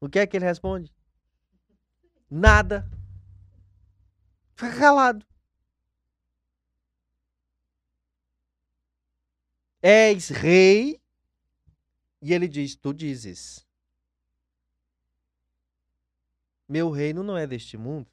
[0.01, 0.93] O que é que ele responde?
[2.29, 2.89] Nada.
[4.55, 5.25] Fica calado.
[9.81, 10.99] És rei.
[12.21, 13.65] E ele diz: Tu dizes.
[16.67, 18.09] Meu reino não é deste mundo.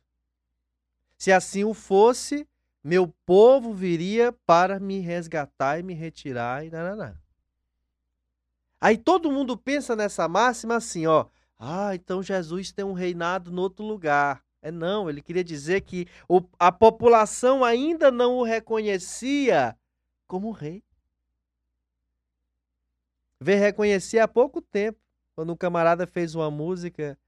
[1.16, 2.46] Se assim o fosse,
[2.84, 7.16] meu povo viria para me resgatar e me retirar e nananá.
[8.80, 11.26] Aí todo mundo pensa nessa máxima assim, ó.
[11.56, 14.44] Ah, então Jesus tem um reinado no outro lugar.
[14.62, 19.76] É não, ele queria dizer que o, a população ainda não o reconhecia
[20.26, 20.84] como rei.
[23.40, 25.00] Vê reconhecer há pouco tempo,
[25.34, 27.18] quando um camarada fez uma música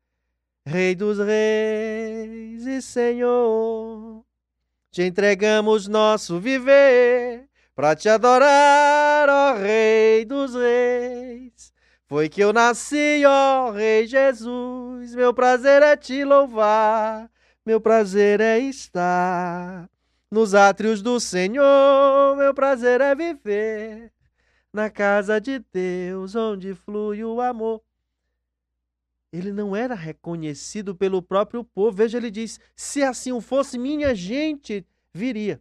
[0.67, 4.25] Rei dos reis e Senhor,
[4.91, 11.24] te entregamos nosso viver para te adorar, ó Rei dos reis.
[12.07, 17.31] Foi que eu nasci, ó Rei Jesus, meu prazer é te louvar,
[17.65, 19.89] meu prazer é estar
[20.31, 24.13] nos átrios do Senhor, meu prazer é viver
[24.73, 27.81] na casa de Deus, onde flui o amor.
[29.33, 31.97] ele não era reconhecido pelo próprio povo.
[31.97, 35.61] Veja, ele diz: se assim fosse, minha gente viria.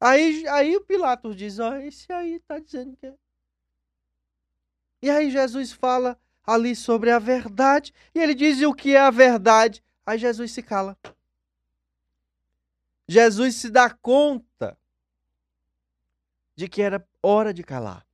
[0.00, 3.14] Aí, aí o Pilatos diz: ó, esse aí está dizendo que é.
[5.02, 9.10] E aí Jesus fala ali sobre a verdade, e ele diz: o que é a
[9.10, 9.82] verdade?
[10.04, 10.96] Aí Jesus se cala.
[13.08, 14.76] Jesus se dá conta
[16.54, 18.06] de que era hora de calar.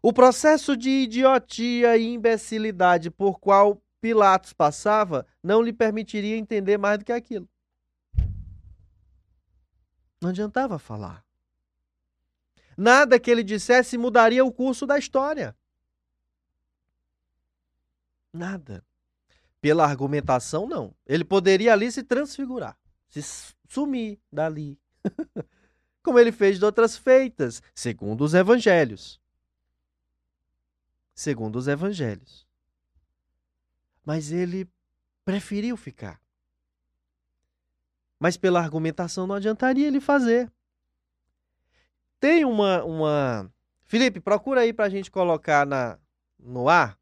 [0.00, 6.98] O processo de idiotia e imbecilidade por qual Pilatos passava não lhe permitiria entender mais
[6.98, 7.48] do que aquilo.
[10.22, 11.25] Não adiantava falar.
[12.76, 15.56] Nada que ele dissesse mudaria o curso da história.
[18.32, 18.84] Nada.
[19.60, 20.94] Pela argumentação, não.
[21.06, 22.76] Ele poderia ali se transfigurar,
[23.08, 24.78] se sumir dali.
[26.02, 29.20] Como ele fez de outras feitas, segundo os evangelhos
[31.16, 32.46] segundo os evangelhos.
[34.04, 34.70] Mas ele
[35.24, 36.20] preferiu ficar.
[38.20, 40.52] Mas pela argumentação não adiantaria ele fazer.
[42.26, 42.82] Tem uma.
[42.82, 43.52] uma...
[43.84, 45.96] Felipe, procura aí para a gente colocar na,
[46.36, 46.98] no ar.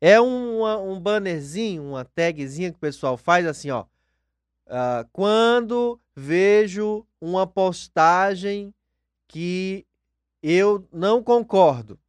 [0.00, 3.84] É um, um bannerzinho, uma tagzinha que o pessoal faz assim, ó.
[4.66, 8.72] Uh, quando vejo uma postagem
[9.28, 9.86] que
[10.42, 12.00] eu não concordo.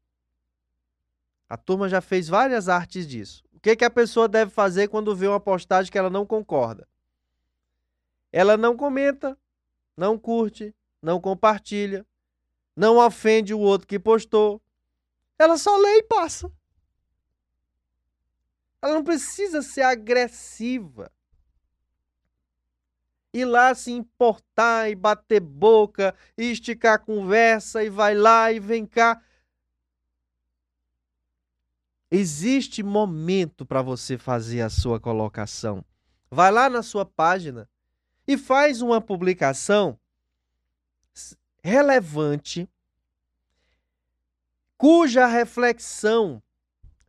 [1.49, 3.43] A turma já fez várias artes disso.
[3.51, 6.88] O que, que a pessoa deve fazer quando vê uma postagem que ela não concorda?
[8.32, 9.38] Ela não comenta,
[9.97, 12.05] não curte, não compartilha,
[12.75, 14.61] não ofende o outro que postou.
[15.37, 16.51] Ela só lê e passa.
[18.81, 21.11] Ela não precisa ser agressiva.
[23.33, 28.85] Ir lá se importar e bater boca, e esticar conversa, e vai lá e vem
[28.85, 29.21] cá.
[32.09, 35.83] Existe momento para você fazer a sua colocação.
[36.29, 37.69] Vai lá na sua página
[38.27, 39.99] e faz uma publicação
[41.66, 42.70] relevante
[44.78, 46.39] cuja reflexão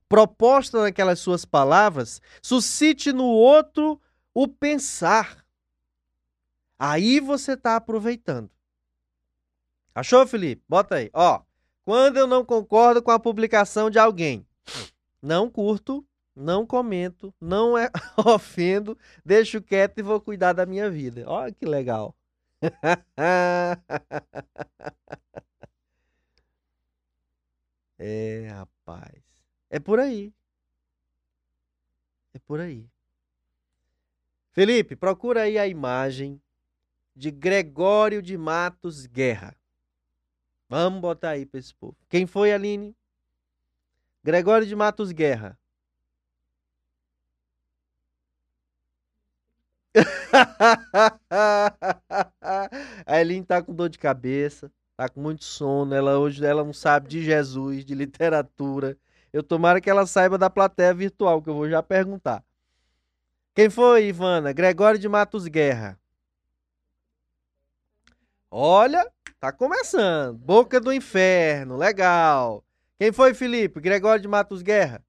[0.09, 4.01] proposta naquelas suas palavras suscite no outro
[4.33, 5.45] o pensar.
[6.79, 8.51] Aí você está aproveitando.
[9.95, 10.63] Achou, Felipe?
[10.67, 11.11] Bota aí.
[11.13, 11.43] Ó,
[11.85, 14.47] quando eu não concordo com a publicação de alguém,
[15.21, 16.03] não curto,
[16.35, 17.91] não comento, não é,
[18.25, 21.25] ofendo, deixo quieto e vou cuidar da minha vida.
[21.27, 22.17] Olha que legal.
[27.99, 29.23] é, rapaz.
[29.69, 30.33] É por aí.
[32.33, 32.89] É por aí.
[34.53, 36.41] Felipe, procura aí a imagem
[37.15, 39.55] de Gregório de Matos Guerra.
[40.69, 41.97] Vamos botar aí para esse povo.
[42.09, 42.97] Quem foi, Aline?
[44.23, 45.59] Gregório de Matos Guerra.
[53.07, 55.95] a Elin tá com dor de cabeça, tá com muito sono.
[55.95, 58.97] Ela hoje ela não sabe de Jesus, de literatura.
[59.33, 62.45] Eu tomara que ela saiba da plateia virtual, que eu vou já perguntar.
[63.55, 64.53] Quem foi, Ivana?
[64.53, 65.99] Gregório de Matos Guerra.
[68.51, 70.39] Olha, tá começando.
[70.39, 72.65] Boca do Inferno, legal.
[72.99, 73.81] Quem foi, Felipe?
[73.81, 75.03] Gregório de Matos Guerra.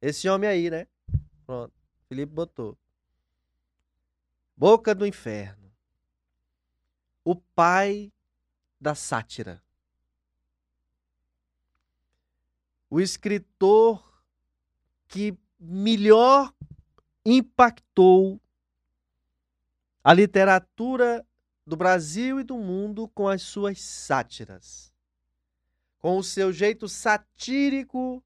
[0.00, 0.86] Esse homem aí, né?
[1.46, 1.72] Pronto.
[2.08, 2.76] Felipe botou.
[4.56, 5.70] Boca do Inferno.
[7.24, 8.12] O pai
[8.80, 9.62] da sátira.
[12.88, 14.22] O escritor
[15.08, 16.54] que melhor
[17.24, 18.40] impactou
[20.02, 21.26] a literatura
[21.66, 24.94] do Brasil e do mundo com as suas sátiras
[26.06, 28.22] com o seu jeito satírico,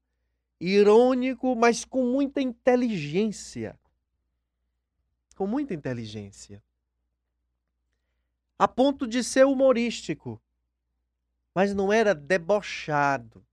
[0.59, 3.75] irônico, mas com muita inteligência.
[5.41, 6.63] Com muita inteligência.
[8.59, 10.39] A ponto de ser humorístico.
[11.51, 13.43] Mas não era debochado.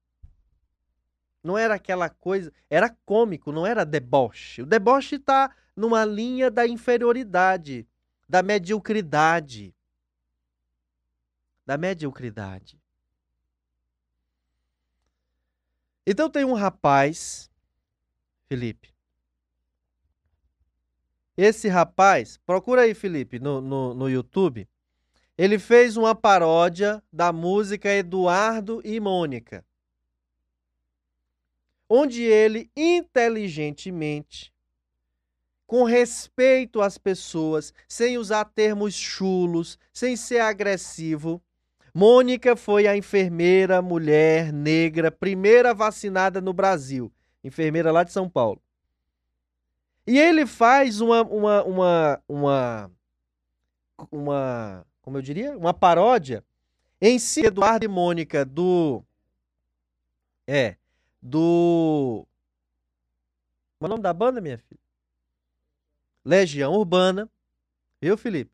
[1.43, 2.53] Não era aquela coisa.
[2.69, 4.61] Era cômico, não era deboche.
[4.61, 7.89] O deboche está numa linha da inferioridade,
[8.29, 9.75] da mediocridade.
[11.65, 12.79] Da mediocridade.
[16.07, 17.51] Então tem um rapaz,
[18.47, 18.98] Felipe.
[21.41, 24.69] Esse rapaz, procura aí, Felipe, no, no, no YouTube.
[25.39, 29.65] Ele fez uma paródia da música Eduardo e Mônica.
[31.89, 34.53] Onde ele inteligentemente,
[35.65, 41.41] com respeito às pessoas, sem usar termos chulos, sem ser agressivo,
[41.95, 47.13] Mônica foi a enfermeira mulher negra primeira vacinada no Brasil.
[47.45, 48.61] enfermeira lá de São Paulo.
[50.09, 52.91] E ele faz uma, uma, uma, uma,
[54.11, 56.43] uma, como eu diria, uma paródia
[56.99, 59.05] em si Eduardo e Mônica do,
[60.47, 60.77] é,
[61.21, 62.27] do,
[63.79, 64.81] qual é o nome da banda, minha filha?
[66.25, 67.31] Legião Urbana,
[68.01, 68.51] viu, Felipe?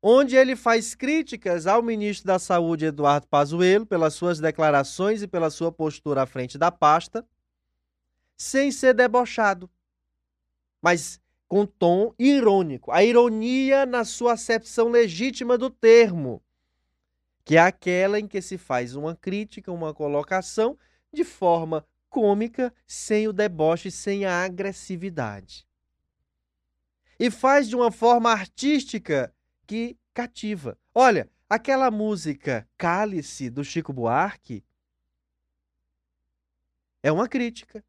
[0.00, 5.50] Onde ele faz críticas ao ministro da Saúde, Eduardo Pazuello, pelas suas declarações e pela
[5.50, 7.28] sua postura à frente da pasta,
[8.38, 9.68] sem ser debochado
[10.80, 12.92] mas com tom irônico.
[12.92, 16.42] A ironia na sua acepção legítima do termo,
[17.44, 20.78] que é aquela em que se faz uma crítica, uma colocação
[21.12, 25.66] de forma cômica, sem o deboche, sem a agressividade.
[27.18, 29.34] E faz de uma forma artística
[29.66, 30.78] que cativa.
[30.94, 34.64] Olha, aquela música Cálice do Chico Buarque
[37.02, 37.84] é uma crítica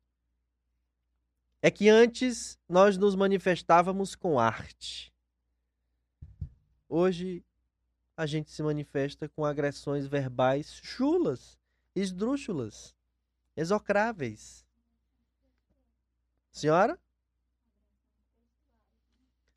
[1.62, 5.14] é que antes nós nos manifestávamos com arte.
[6.88, 7.44] Hoje
[8.16, 11.60] a gente se manifesta com agressões verbais chulas,
[11.96, 12.96] esdrúxulas,
[13.56, 14.66] exocráveis.
[16.52, 17.00] Senhora?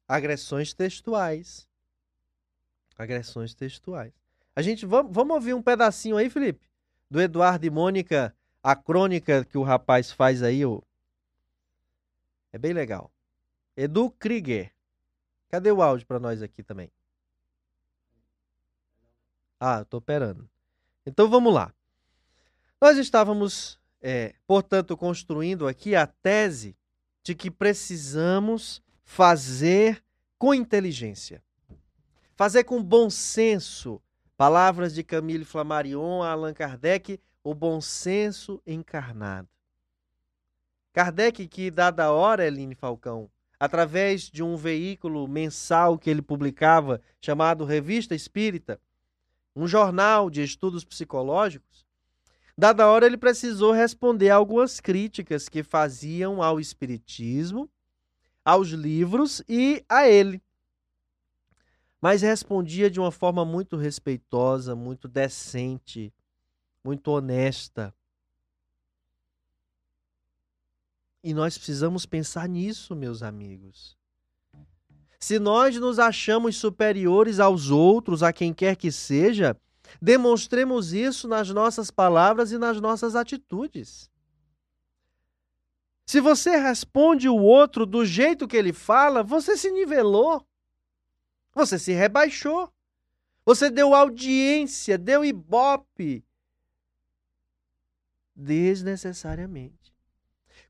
[0.07, 1.67] Agressões textuais.
[2.99, 4.13] Agressões textuais.
[4.55, 6.69] A gente vamos, vamos ouvir um pedacinho aí, Felipe,
[7.11, 10.83] do Eduardo e Mônica, a crônica que o rapaz faz aí, o
[12.53, 13.11] é bem legal.
[13.77, 14.73] Edu Krieger.
[15.49, 16.91] Cadê o áudio para nós aqui também?
[19.59, 20.49] Ah, eu tô operando.
[21.07, 21.73] Então vamos lá.
[22.81, 26.77] Nós estávamos, é, portanto, construindo aqui a tese
[27.23, 30.03] de que precisamos fazer
[30.39, 31.43] com inteligência,
[32.35, 34.03] fazer com bom senso.
[34.37, 39.52] Palavras de Camille Flammarion a Allan Kardec, o bom senso encarnado.
[40.93, 47.01] Kardec, que dada a hora, Eline Falcão, através de um veículo mensal que ele publicava,
[47.21, 48.81] chamado Revista Espírita,
[49.57, 51.87] um jornal de estudos psicológicos,
[52.57, 57.71] dada a hora ele precisou responder algumas críticas que faziam ao Espiritismo,
[58.45, 60.43] aos livros e a ele.
[62.01, 66.13] Mas respondia de uma forma muito respeitosa, muito decente,
[66.85, 67.95] muito honesta.
[71.23, 73.97] E nós precisamos pensar nisso, meus amigos.
[75.21, 79.57] Se nós nos achamos superiores aos outros, a quem quer que seja,
[80.01, 84.11] demonstremos isso nas nossas palavras e nas nossas atitudes.
[86.05, 90.45] Se você responde o outro do jeito que ele fala, você se nivelou.
[91.55, 92.73] Você se rebaixou.
[93.45, 96.25] Você deu audiência, deu ibope
[98.35, 99.82] desnecessariamente.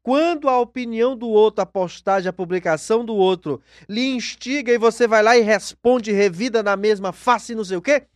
[0.03, 5.07] Quando a opinião do outro, a postagem, a publicação do outro lhe instiga e você
[5.07, 8.07] vai lá e responde revida na mesma face, não sei o quê,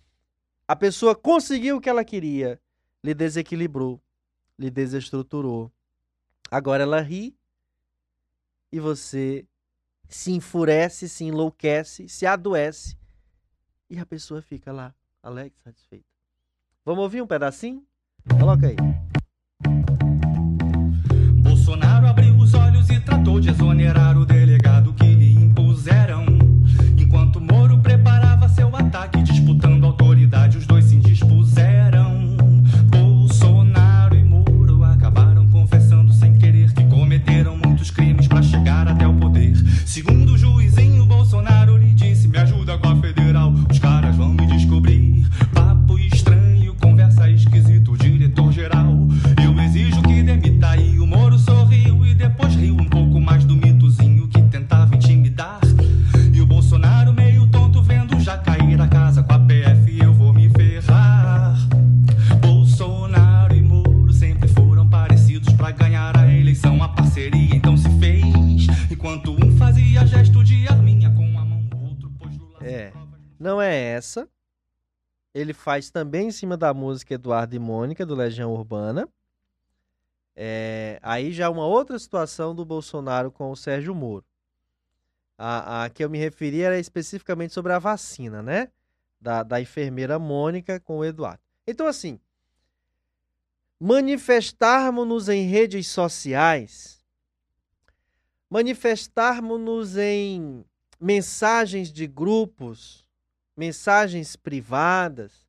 [0.67, 2.61] a pessoa conseguiu o que ela queria,
[3.05, 4.01] lhe desequilibrou,
[4.59, 5.71] lhe desestruturou.
[6.51, 7.37] Agora ela ri
[8.73, 9.47] e você
[10.09, 12.97] se enfurece, se enlouquece, se adoece
[13.89, 16.07] e a pessoa fica lá, alegre, satisfeita.
[16.85, 17.87] Vamos ouvir um pedacinho?
[18.39, 18.77] Coloca aí.
[23.07, 26.27] Tratou de exonerar o delegado que lhe impuseram.
[26.99, 30.76] Enquanto Moro preparava seu ataque, disputando autoridade, os dois
[75.37, 79.07] Ele faz também em cima da música Eduardo e Mônica, do Legião Urbana.
[80.35, 84.25] É, aí já uma outra situação do Bolsonaro com o Sérgio Moro.
[85.37, 88.71] A, a que eu me referi era especificamente sobre a vacina, né?
[89.21, 91.43] Da, da enfermeira Mônica com o Eduardo.
[91.67, 92.19] Então, assim,
[93.79, 97.05] manifestarmos-nos em redes sociais,
[98.49, 100.65] manifestarmos-nos em
[100.99, 103.06] mensagens de grupos,
[103.57, 105.47] mensagens privadas,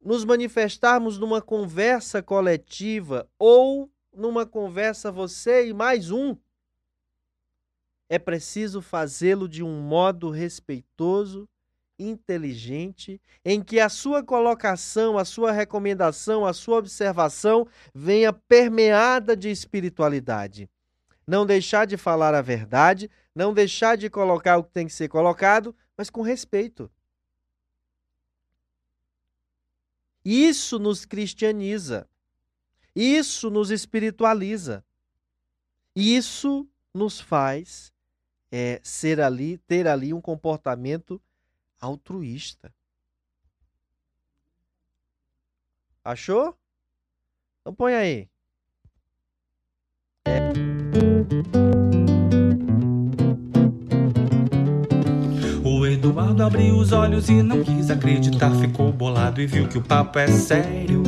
[0.00, 6.36] nos manifestarmos numa conversa coletiva ou numa conversa você e mais um,
[8.08, 11.48] é preciso fazê-lo de um modo respeitoso,
[11.98, 19.50] inteligente, em que a sua colocação, a sua recomendação, a sua observação venha permeada de
[19.50, 20.68] espiritualidade.
[21.26, 25.08] Não deixar de falar a verdade, não deixar de colocar o que tem que ser
[25.08, 26.90] colocado, mas com respeito.
[30.24, 32.08] Isso nos cristianiza.
[32.94, 34.84] Isso nos espiritualiza.
[35.94, 37.92] Isso nos faz
[38.50, 41.20] é, ser ali, ter ali um comportamento
[41.80, 42.72] altruísta.
[46.04, 46.56] Achou?
[47.60, 48.28] Então põe aí.
[50.24, 50.71] É.
[56.12, 60.18] Eduardo abriu os olhos e não quis acreditar, ficou bolado e viu que o papo
[60.18, 61.02] é sério.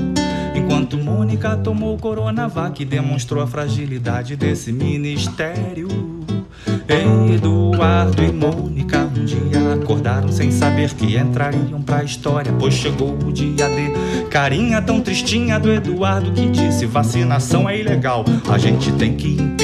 [0.54, 5.88] Enquanto Mônica tomou Coronavac e demonstrou a fragilidade desse ministério.
[7.34, 13.30] Eduardo e Mônica um dia acordaram sem saber que entrariam pra história, pois chegou o
[13.30, 19.14] dia de carinha tão tristinha do Eduardo que disse: vacinação é ilegal, a gente tem
[19.14, 19.63] que impedir.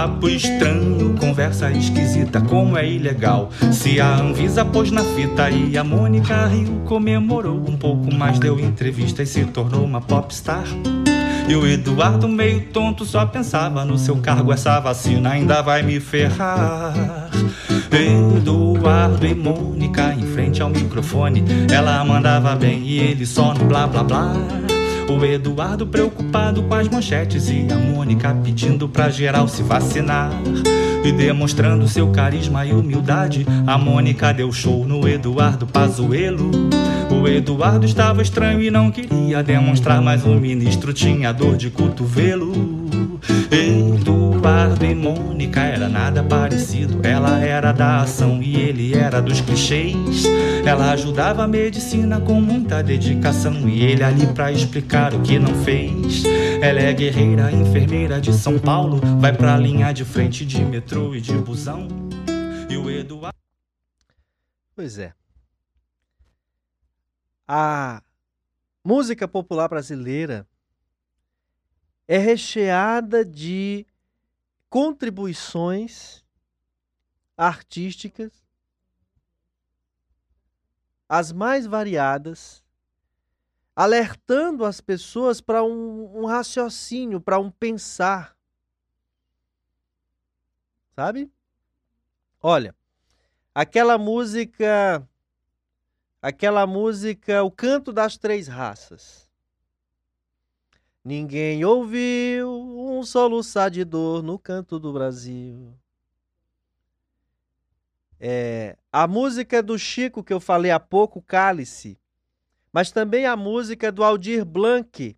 [0.00, 3.50] Papo estranho, conversa esquisita, como é ilegal.
[3.70, 8.58] Se a Anvisa pôs na fita e a Mônica Rio comemorou um pouco mais, deu
[8.58, 10.64] entrevista e se tornou uma popstar.
[11.46, 14.54] E o Eduardo, meio tonto, só pensava no seu cargo.
[14.54, 17.28] Essa vacina ainda vai me ferrar.
[17.92, 21.44] Eduardo e Mônica em frente ao microfone.
[21.70, 24.32] Ela mandava bem e ele só no blá blá blá.
[25.10, 30.30] O Eduardo preocupado com as manchetes e a Mônica pedindo pra geral se vacinar.
[31.04, 36.52] E demonstrando seu carisma e humildade, a Mônica deu show no Eduardo Pazuelo.
[37.10, 42.52] O Eduardo estava estranho e não queria demonstrar, mas o ministro tinha dor de cotovelo.
[44.40, 47.06] Eduardo e Mônica era nada parecido.
[47.06, 50.24] Ela era da ação e ele era dos clichês.
[50.64, 55.54] Ela ajudava a medicina com muita dedicação e ele ali pra explicar o que não
[55.62, 56.24] fez.
[56.62, 61.20] Ela é guerreira, enfermeira de São Paulo, vai pra linha de frente de metrô e
[61.20, 61.86] de busão.
[62.70, 63.36] E o Eduardo.
[64.74, 65.12] Pois é.
[67.46, 68.02] A
[68.82, 70.46] música popular brasileira
[72.08, 73.84] é recheada de
[74.70, 76.24] contribuições
[77.36, 78.40] artísticas
[81.08, 82.62] as mais variadas,
[83.74, 88.36] alertando as pessoas para um, um, raciocínio, para um pensar.
[90.94, 91.28] Sabe?
[92.40, 92.72] Olha,
[93.52, 95.04] aquela música
[96.22, 99.29] aquela música O Canto das Três Raças.
[101.04, 105.74] Ninguém ouviu um soluçar de dor no canto do Brasil.
[108.18, 111.98] É, a música do Chico que eu falei há pouco, Cálice,
[112.72, 115.16] mas também a música do Aldir Blanc,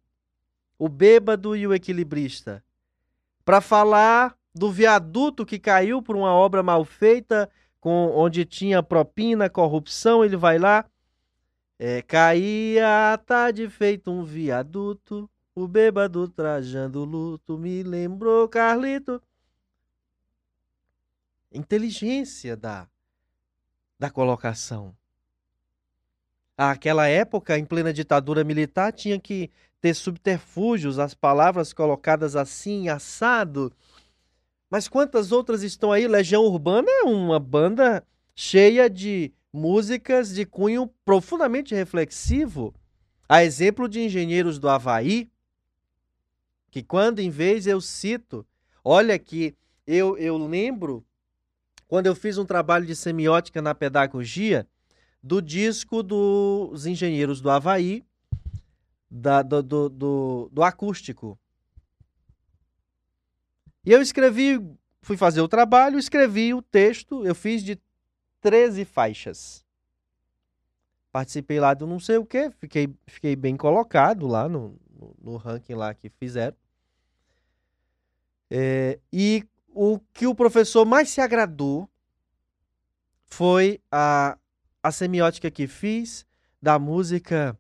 [0.79, 2.65] o bêbado e o equilibrista,
[3.45, 9.51] para falar do viaduto que caiu por uma obra mal feita, com, onde tinha propina,
[9.51, 10.85] corrupção, ele vai lá
[11.85, 19.23] é, caía tarde feito um viaduto, o bêbado trajando luto, me lembrou Carlito.
[21.53, 22.89] Inteligência da,
[23.99, 24.95] da colocação.
[26.57, 29.51] Aquela época, em plena ditadura militar, tinha que
[29.81, 33.73] ter subterfúgios, as palavras colocadas assim, assado.
[34.71, 36.07] Mas quantas outras estão aí?
[36.07, 42.73] Legião Urbana é uma banda cheia de músicas de cunho profundamente reflexivo,
[43.29, 45.32] a exemplo de Engenheiros do Havaí,
[46.73, 48.47] que quando em vez eu cito,
[48.83, 49.55] olha que
[49.87, 51.05] eu, eu lembro,
[51.87, 54.67] quando eu fiz um trabalho de semiótica na pedagogia,
[55.23, 58.03] do disco dos Engenheiros do Havaí,
[59.09, 61.39] da, do, do, do, do acústico.
[63.85, 64.59] E eu escrevi,
[65.03, 67.79] fui fazer o trabalho, escrevi o texto, eu fiz de
[68.41, 69.63] 13 faixas.
[71.13, 75.37] Participei lá do não sei o que, fiquei, fiquei bem colocado lá no, no, no
[75.37, 76.62] ranking lá que fizeram.
[78.55, 81.89] É, e o que o professor mais se agradou
[83.25, 84.37] foi a,
[84.83, 86.27] a semiótica que fiz
[86.61, 87.59] da música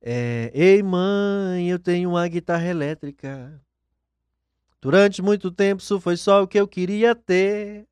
[0.00, 3.60] é, Ei mãe, eu tenho uma guitarra elétrica.
[4.80, 7.86] Durante muito tempo isso foi só o que eu queria ter.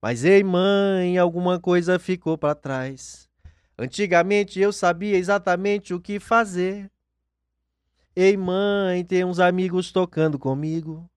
[0.00, 3.28] Mas ei, mãe, alguma coisa ficou para trás.
[3.76, 6.88] Antigamente eu sabia exatamente o que fazer.
[8.20, 11.08] Ei, mãe, tem uns amigos tocando comigo.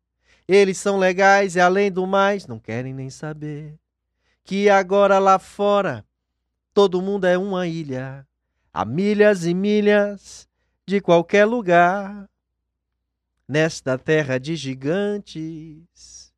[0.48, 3.80] Eles são legais e, além do mais, não querem nem saber
[4.44, 6.06] que agora lá fora
[6.76, 8.24] todo mundo é uma ilha,
[8.72, 10.48] a milhas e milhas
[10.86, 12.30] de qualquer lugar.
[13.48, 16.32] Nesta terra de gigantes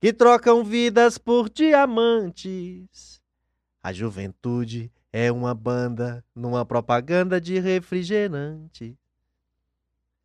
[0.00, 3.20] que trocam vidas por diamantes,
[3.82, 8.96] a juventude é uma banda numa propaganda de refrigerante.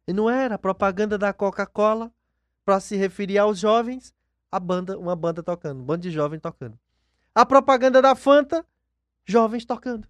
[0.08, 2.12] E não era propaganda da Coca-Cola
[2.64, 4.14] para se referir aos jovens,
[4.52, 6.80] a banda, uma banda tocando, um bando de jovens tocando.
[7.36, 8.66] A propaganda da Fanta,
[9.26, 10.08] jovens tocando.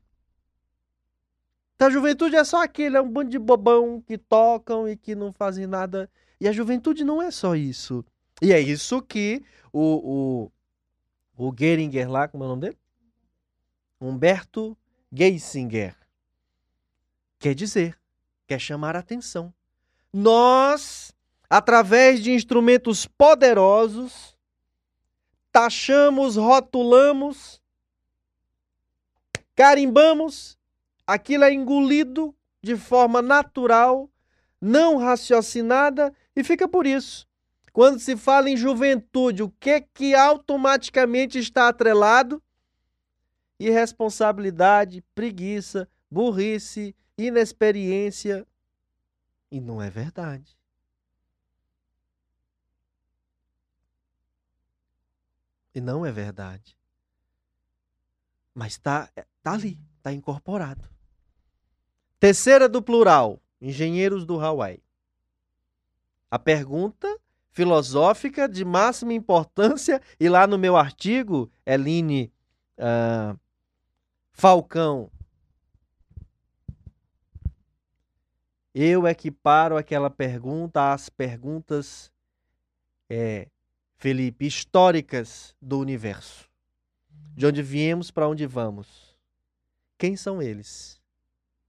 [1.76, 5.16] Então a juventude é só aquele, é um bando de bobão que tocam e que
[5.16, 6.10] não fazem nada.
[6.40, 8.06] E a juventude não é só isso.
[8.42, 9.44] E é isso que
[9.74, 10.52] o,
[11.38, 12.78] o, o Geringer lá, como é o nome dele?
[14.00, 14.78] Humberto
[15.12, 15.96] Geisinger
[17.40, 18.00] quer dizer,
[18.48, 19.54] quer chamar a atenção.
[20.14, 21.14] Nós,
[21.50, 24.38] através de instrumentos poderosos,
[25.52, 27.62] taxamos, rotulamos,
[29.56, 30.58] carimbamos,
[31.06, 34.10] aquilo é engolido de forma natural,
[34.62, 37.28] não raciocinada e fica por isso.
[37.74, 42.42] Quando se fala em juventude, o que que automaticamente está atrelado?
[43.60, 48.46] Irresponsabilidade, preguiça, burrice, inexperiência,
[49.52, 50.58] e não é verdade.
[55.74, 56.76] E não é verdade.
[58.54, 59.10] Mas está
[59.44, 60.90] tá ali, está incorporado.
[62.20, 64.84] Terceira do plural, engenheiros do Hawaii.
[66.32, 67.08] A pergunta
[67.58, 72.32] filosófica de máxima importância, e lá no meu artigo, Eline
[72.78, 73.40] uh,
[74.32, 75.10] Falcão
[78.80, 82.12] Eu equiparo aquela pergunta às perguntas,
[83.10, 83.48] é,
[83.96, 86.48] Felipe, históricas do universo.
[87.36, 89.18] De onde viemos, para onde vamos?
[89.98, 91.02] Quem são eles?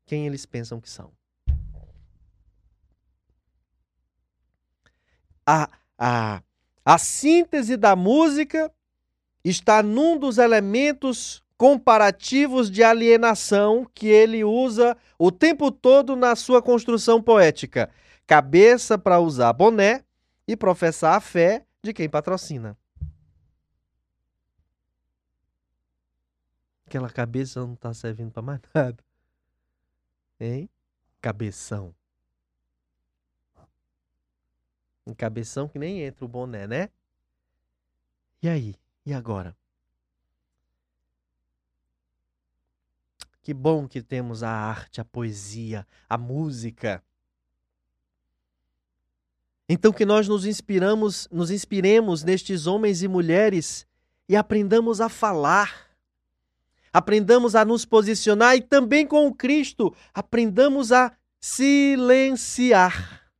[0.05, 1.11] Quem eles pensam que são?
[5.47, 6.43] A, a,
[6.85, 8.71] a síntese da música
[9.43, 16.63] está num dos elementos comparativos de alienação que ele usa o tempo todo na sua
[16.63, 17.91] construção poética.
[18.25, 20.05] Cabeça para usar boné
[20.47, 22.79] e professar a fé de quem patrocina.
[26.87, 29.05] Aquela cabeça não está servindo para mais nada.
[30.39, 30.71] Hein?
[31.21, 31.93] Cabeção.
[35.05, 36.89] Um cabeção que nem entra o boné, né?
[38.41, 38.77] E aí?
[39.05, 39.57] E agora?
[43.43, 47.03] Que bom que temos a arte, a poesia, a música.
[49.69, 53.87] Então que nós nos inspiramos, nos inspiremos nestes homens e mulheres
[54.29, 55.89] e aprendamos a falar.
[56.91, 63.31] Aprendamos a nos posicionar e também com o Cristo, aprendamos a silenciar.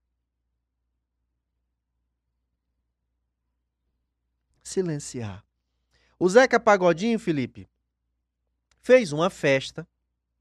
[4.63, 5.43] Silenciar.
[6.19, 7.67] O Zeca Pagodinho, Felipe,
[8.81, 9.87] fez uma festa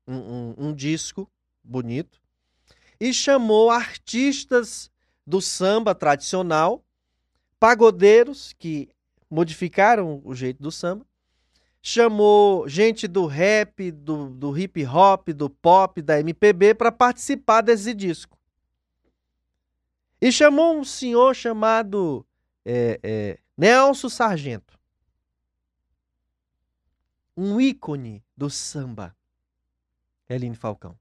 [0.07, 1.29] um, um, um disco
[1.63, 2.19] bonito
[2.99, 4.89] e chamou artistas
[5.25, 6.83] do samba tradicional,
[7.59, 8.89] pagodeiros que
[9.29, 11.05] modificaram o jeito do samba,
[11.81, 17.93] chamou gente do rap, do, do hip hop, do pop, da MPB para participar desse
[17.93, 18.37] disco.
[20.19, 22.25] E chamou um senhor chamado
[22.65, 24.76] é, é, Nelson Sargento,
[27.37, 29.15] um ícone do samba.
[30.27, 30.97] Eline Falcão.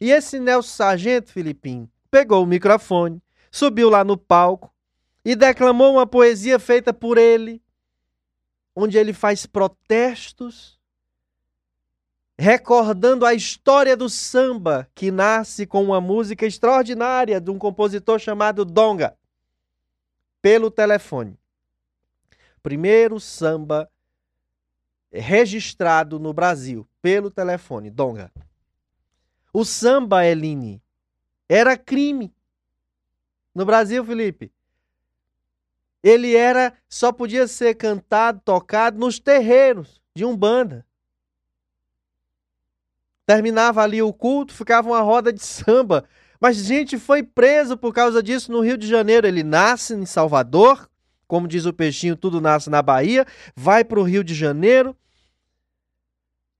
[0.00, 4.74] E esse Nelson Sargento, Filipim, pegou o microfone, subiu lá no palco
[5.24, 7.62] e declamou uma poesia feita por ele,
[8.74, 10.78] onde ele faz protestos,
[12.36, 18.64] recordando a história do samba que nasce com uma música extraordinária de um compositor chamado
[18.64, 19.16] Donga,
[20.42, 21.38] pelo telefone.
[22.62, 23.90] Primeiro samba
[25.18, 28.30] registrado no Brasil pelo telefone, Donga.
[29.52, 30.82] O samba, Eline,
[31.48, 32.32] era crime.
[33.54, 34.52] No Brasil, Felipe.
[36.02, 40.86] Ele era só podia ser cantado, tocado nos terreiros de Umbanda.
[43.26, 46.04] Terminava ali o culto, ficava uma roda de samba.
[46.40, 49.26] Mas gente foi preso por causa disso no Rio de Janeiro.
[49.26, 50.88] Ele nasce em Salvador,
[51.26, 54.96] como diz o peixinho, tudo nasce na Bahia, vai para o Rio de Janeiro.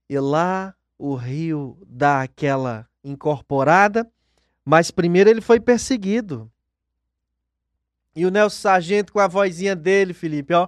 [0.09, 4.09] E lá o rio dá aquela incorporada,
[4.65, 6.51] Mas primeiro ele foi perseguido.
[8.13, 10.67] E o Nelson Sargento com a vozinha dele, Felipe, ó.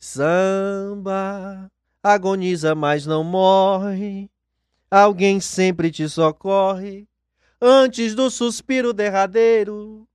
[0.00, 1.70] Samba,
[2.02, 4.28] agoniza, mas não morre.
[4.90, 7.06] Alguém sempre te socorre
[7.60, 10.08] antes do suspiro derradeiro.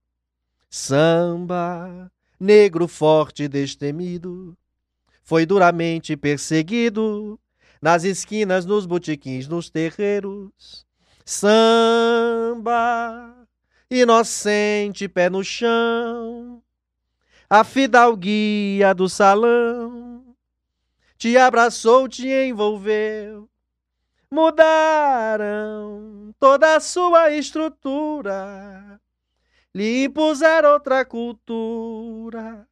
[0.68, 4.56] Samba, negro forte e destemido,
[5.22, 7.38] foi duramente perseguido
[7.82, 10.86] nas esquinas, nos botiquins, nos terreiros.
[11.24, 12.68] Samba,
[13.90, 16.62] inocente, pé no chão,
[17.50, 20.36] a fidalguia do salão
[21.18, 23.48] te abraçou, te envolveu.
[24.30, 25.52] Mudaram
[26.38, 29.00] toda a sua estrutura,
[29.74, 32.66] lhe impuseram outra cultura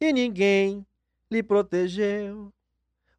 [0.00, 0.86] e ninguém
[1.30, 2.52] lhe protegeu.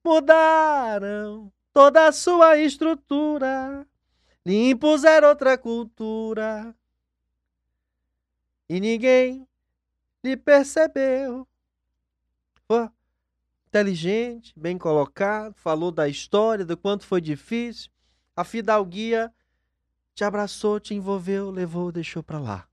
[0.08, 3.86] Mudaram toda a sua estrutura,
[4.46, 6.74] lhe impuseram outra cultura
[8.70, 9.46] e ninguém
[10.24, 11.46] lhe percebeu.
[12.70, 12.90] Oh,
[13.68, 17.92] inteligente, bem colocado, falou da história, do quanto foi difícil.
[18.34, 19.30] A fidalguia
[20.16, 22.70] te abraçou, te envolveu, levou, deixou para lá.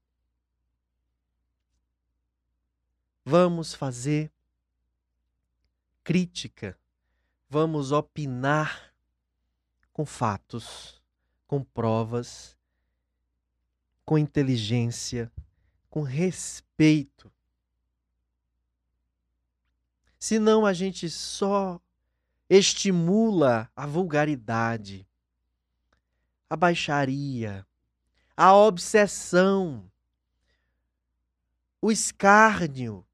[3.25, 4.31] Vamos fazer
[6.05, 6.79] crítica,
[7.55, 8.93] vamos opinar
[9.93, 11.01] com fatos,
[11.47, 12.59] com provas,
[14.05, 15.31] com inteligência,
[15.89, 17.31] com respeito.
[20.19, 21.81] Senão a gente só
[22.51, 25.07] estimula a vulgaridade,
[26.51, 27.65] a baixaria,
[28.37, 29.89] a obsessão,
[31.81, 33.07] o escárnio.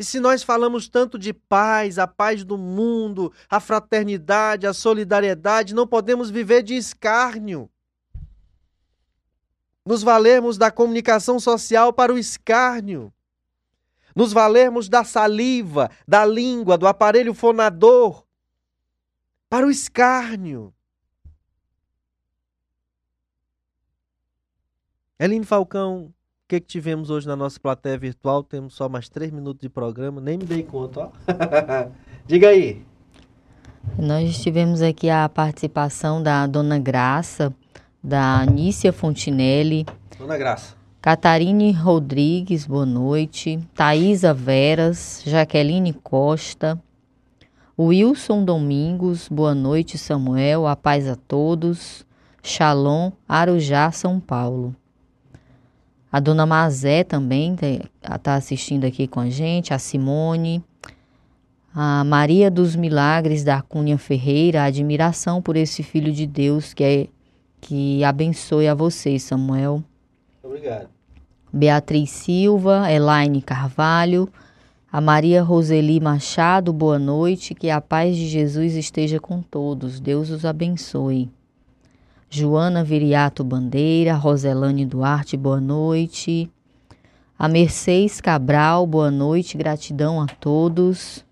[0.00, 5.74] E se nós falamos tanto de paz, a paz do mundo, a fraternidade, a solidariedade,
[5.74, 7.70] não podemos viver de escárnio.
[9.84, 13.12] Nos valermos da comunicação social para o escárnio
[14.14, 18.24] nos valermos da saliva, da língua, do aparelho fonador,
[19.48, 20.74] para o escárnio.
[25.18, 26.12] Eline Falcão,
[26.50, 28.42] que, que tivemos hoje na nossa plateia virtual?
[28.42, 31.10] Temos só mais três minutos de programa, nem me dei conta, ó.
[32.26, 32.84] Diga aí.
[33.96, 37.54] Nós tivemos aqui a participação da Dona Graça,
[38.02, 39.86] da Anícia Fontinelli.
[40.18, 40.74] Dona Graça.
[41.00, 43.60] Catarine Rodrigues, boa noite.
[43.72, 46.82] Thaisa Veras, Jaqueline Costa.
[47.78, 50.66] Wilson Domingos, boa noite, Samuel.
[50.66, 52.04] A paz a todos.
[52.42, 54.74] Shalom, Arujá, São Paulo.
[56.12, 57.56] A dona Mazé também
[58.02, 59.72] está assistindo aqui com a gente.
[59.72, 60.62] A Simone.
[61.72, 67.06] A Maria dos Milagres da Cunha Ferreira, admiração por esse filho de Deus que é
[67.60, 69.84] que abençoe a vocês, Samuel.
[70.42, 70.88] Obrigado.
[71.52, 74.28] Beatriz Silva, Elaine Carvalho,
[74.90, 80.30] a Maria Roseli Machado, boa noite, que a paz de Jesus esteja com todos, Deus
[80.30, 81.30] os abençoe.
[82.30, 86.48] Joana Viriato Bandeira, Roselane Duarte, boa noite.
[87.36, 91.24] A Mercedes Cabral, boa noite, gratidão a todos.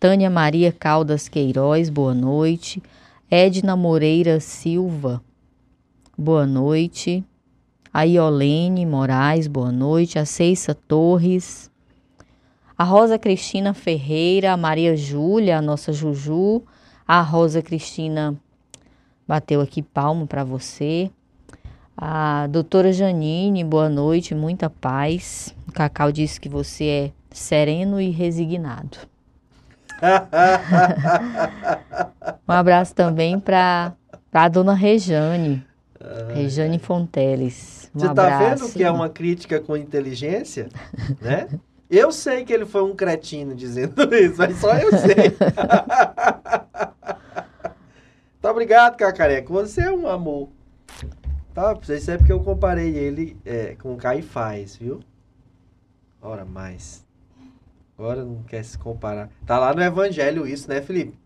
[0.00, 2.82] Tânia Maria Caldas Queiroz, boa noite.
[3.30, 5.22] Edna Moreira Silva,
[6.16, 7.24] boa noite
[7.96, 11.70] a Iolene Moraes, boa noite, a Ceissa Torres,
[12.76, 16.62] a Rosa Cristina Ferreira, a Maria Júlia, a nossa Juju,
[17.08, 18.38] a Rosa Cristina
[19.26, 21.10] bateu aqui palmo para você.
[21.96, 25.54] A doutora Janine, boa noite, muita paz.
[25.66, 28.98] O Cacau disse que você é sereno e resignado.
[32.46, 33.94] um abraço também para
[34.32, 35.64] a dona Rejane,
[36.34, 37.90] Rejane Fonteles.
[37.94, 40.68] Um Você está vendo que é uma crítica com inteligência,
[41.20, 41.48] né?
[41.88, 45.36] Eu sei que ele foi um cretino dizendo isso, mas só eu sei.
[48.46, 49.52] tá obrigado, Cacareca.
[49.52, 50.48] Você é um amor.
[51.52, 51.76] Tá?
[51.88, 55.00] Isso é porque eu comparei ele é, com Caifás, viu?
[56.22, 57.04] Ora mais.
[57.98, 59.30] Agora não quer se comparar.
[59.44, 61.18] Tá lá no Evangelho isso, né, Felipe?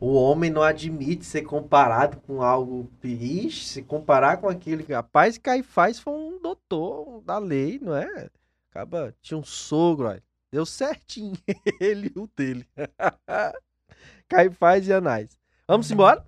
[0.00, 2.90] O homem não admite ser comparado com algo.
[3.04, 4.82] Ixi, se comparar com aquele.
[4.92, 8.28] Rapaz, Caifás foi um doutor da lei, não é?
[8.70, 10.22] Acaba, tinha um sogro, olha.
[10.50, 11.36] Deu certinho
[11.80, 12.66] ele e o dele.
[14.28, 15.43] Caifás e Anais.
[15.66, 16.24] Vamos embora?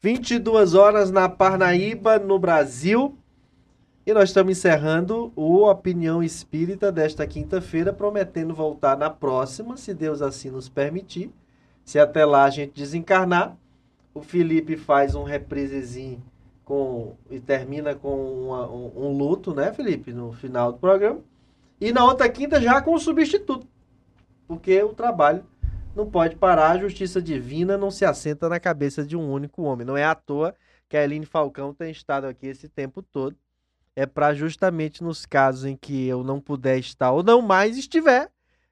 [0.00, 3.16] 22 horas na Parnaíba, no Brasil.
[4.06, 10.20] E nós estamos encerrando o Opinião Espírita desta quinta-feira, prometendo voltar na próxima, se Deus
[10.20, 11.32] assim nos permitir
[11.84, 13.56] se até lá a gente desencarnar,
[14.14, 16.22] o Felipe faz um reprisezinho
[16.64, 21.20] com, e termina com uma, um, um, luto, né, Felipe, no final do programa.
[21.80, 23.66] E na outra quinta já com o substituto.
[24.46, 25.44] Porque o trabalho
[25.94, 29.86] não pode parar, a justiça divina não se assenta na cabeça de um único homem.
[29.86, 30.54] Não é à toa
[30.88, 33.36] que a Eline Falcão tem estado aqui esse tempo todo.
[33.94, 38.30] É para justamente nos casos em que eu não puder estar ou não mais estiver,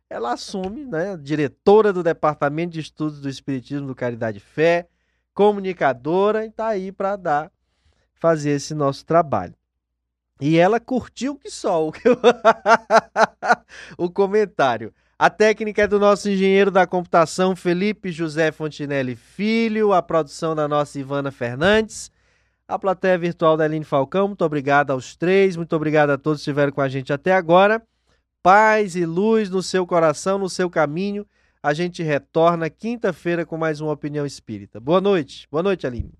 [0.08, 4.88] ela assume, né, diretora do Departamento de Estudos do Espiritismo do Caridade e Fé,
[5.34, 7.52] comunicadora, e está aí para dar
[8.14, 9.54] fazer esse nosso trabalho.
[10.40, 11.92] E ela curtiu que só o,
[13.96, 14.92] o comentário.
[15.20, 20.66] A técnica é do nosso engenheiro da computação, Felipe José Fontinelli Filho, a produção da
[20.66, 22.10] nossa Ivana Fernandes,
[22.66, 24.28] a plateia virtual da Aline Falcão.
[24.28, 27.82] Muito obrigado aos três, muito obrigado a todos que estiveram com a gente até agora.
[28.42, 31.26] Paz e luz no seu coração, no seu caminho.
[31.62, 34.80] A gente retorna quinta-feira com mais uma opinião espírita.
[34.80, 35.46] Boa noite.
[35.50, 36.19] Boa noite, Aline.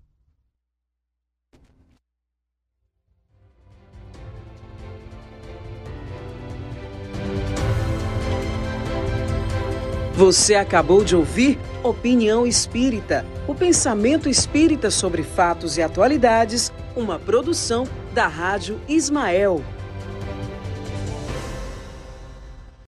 [10.15, 17.87] Você acabou de ouvir Opinião Espírita, o pensamento espírita sobre fatos e atualidades, uma produção
[18.13, 19.63] da Rádio Ismael.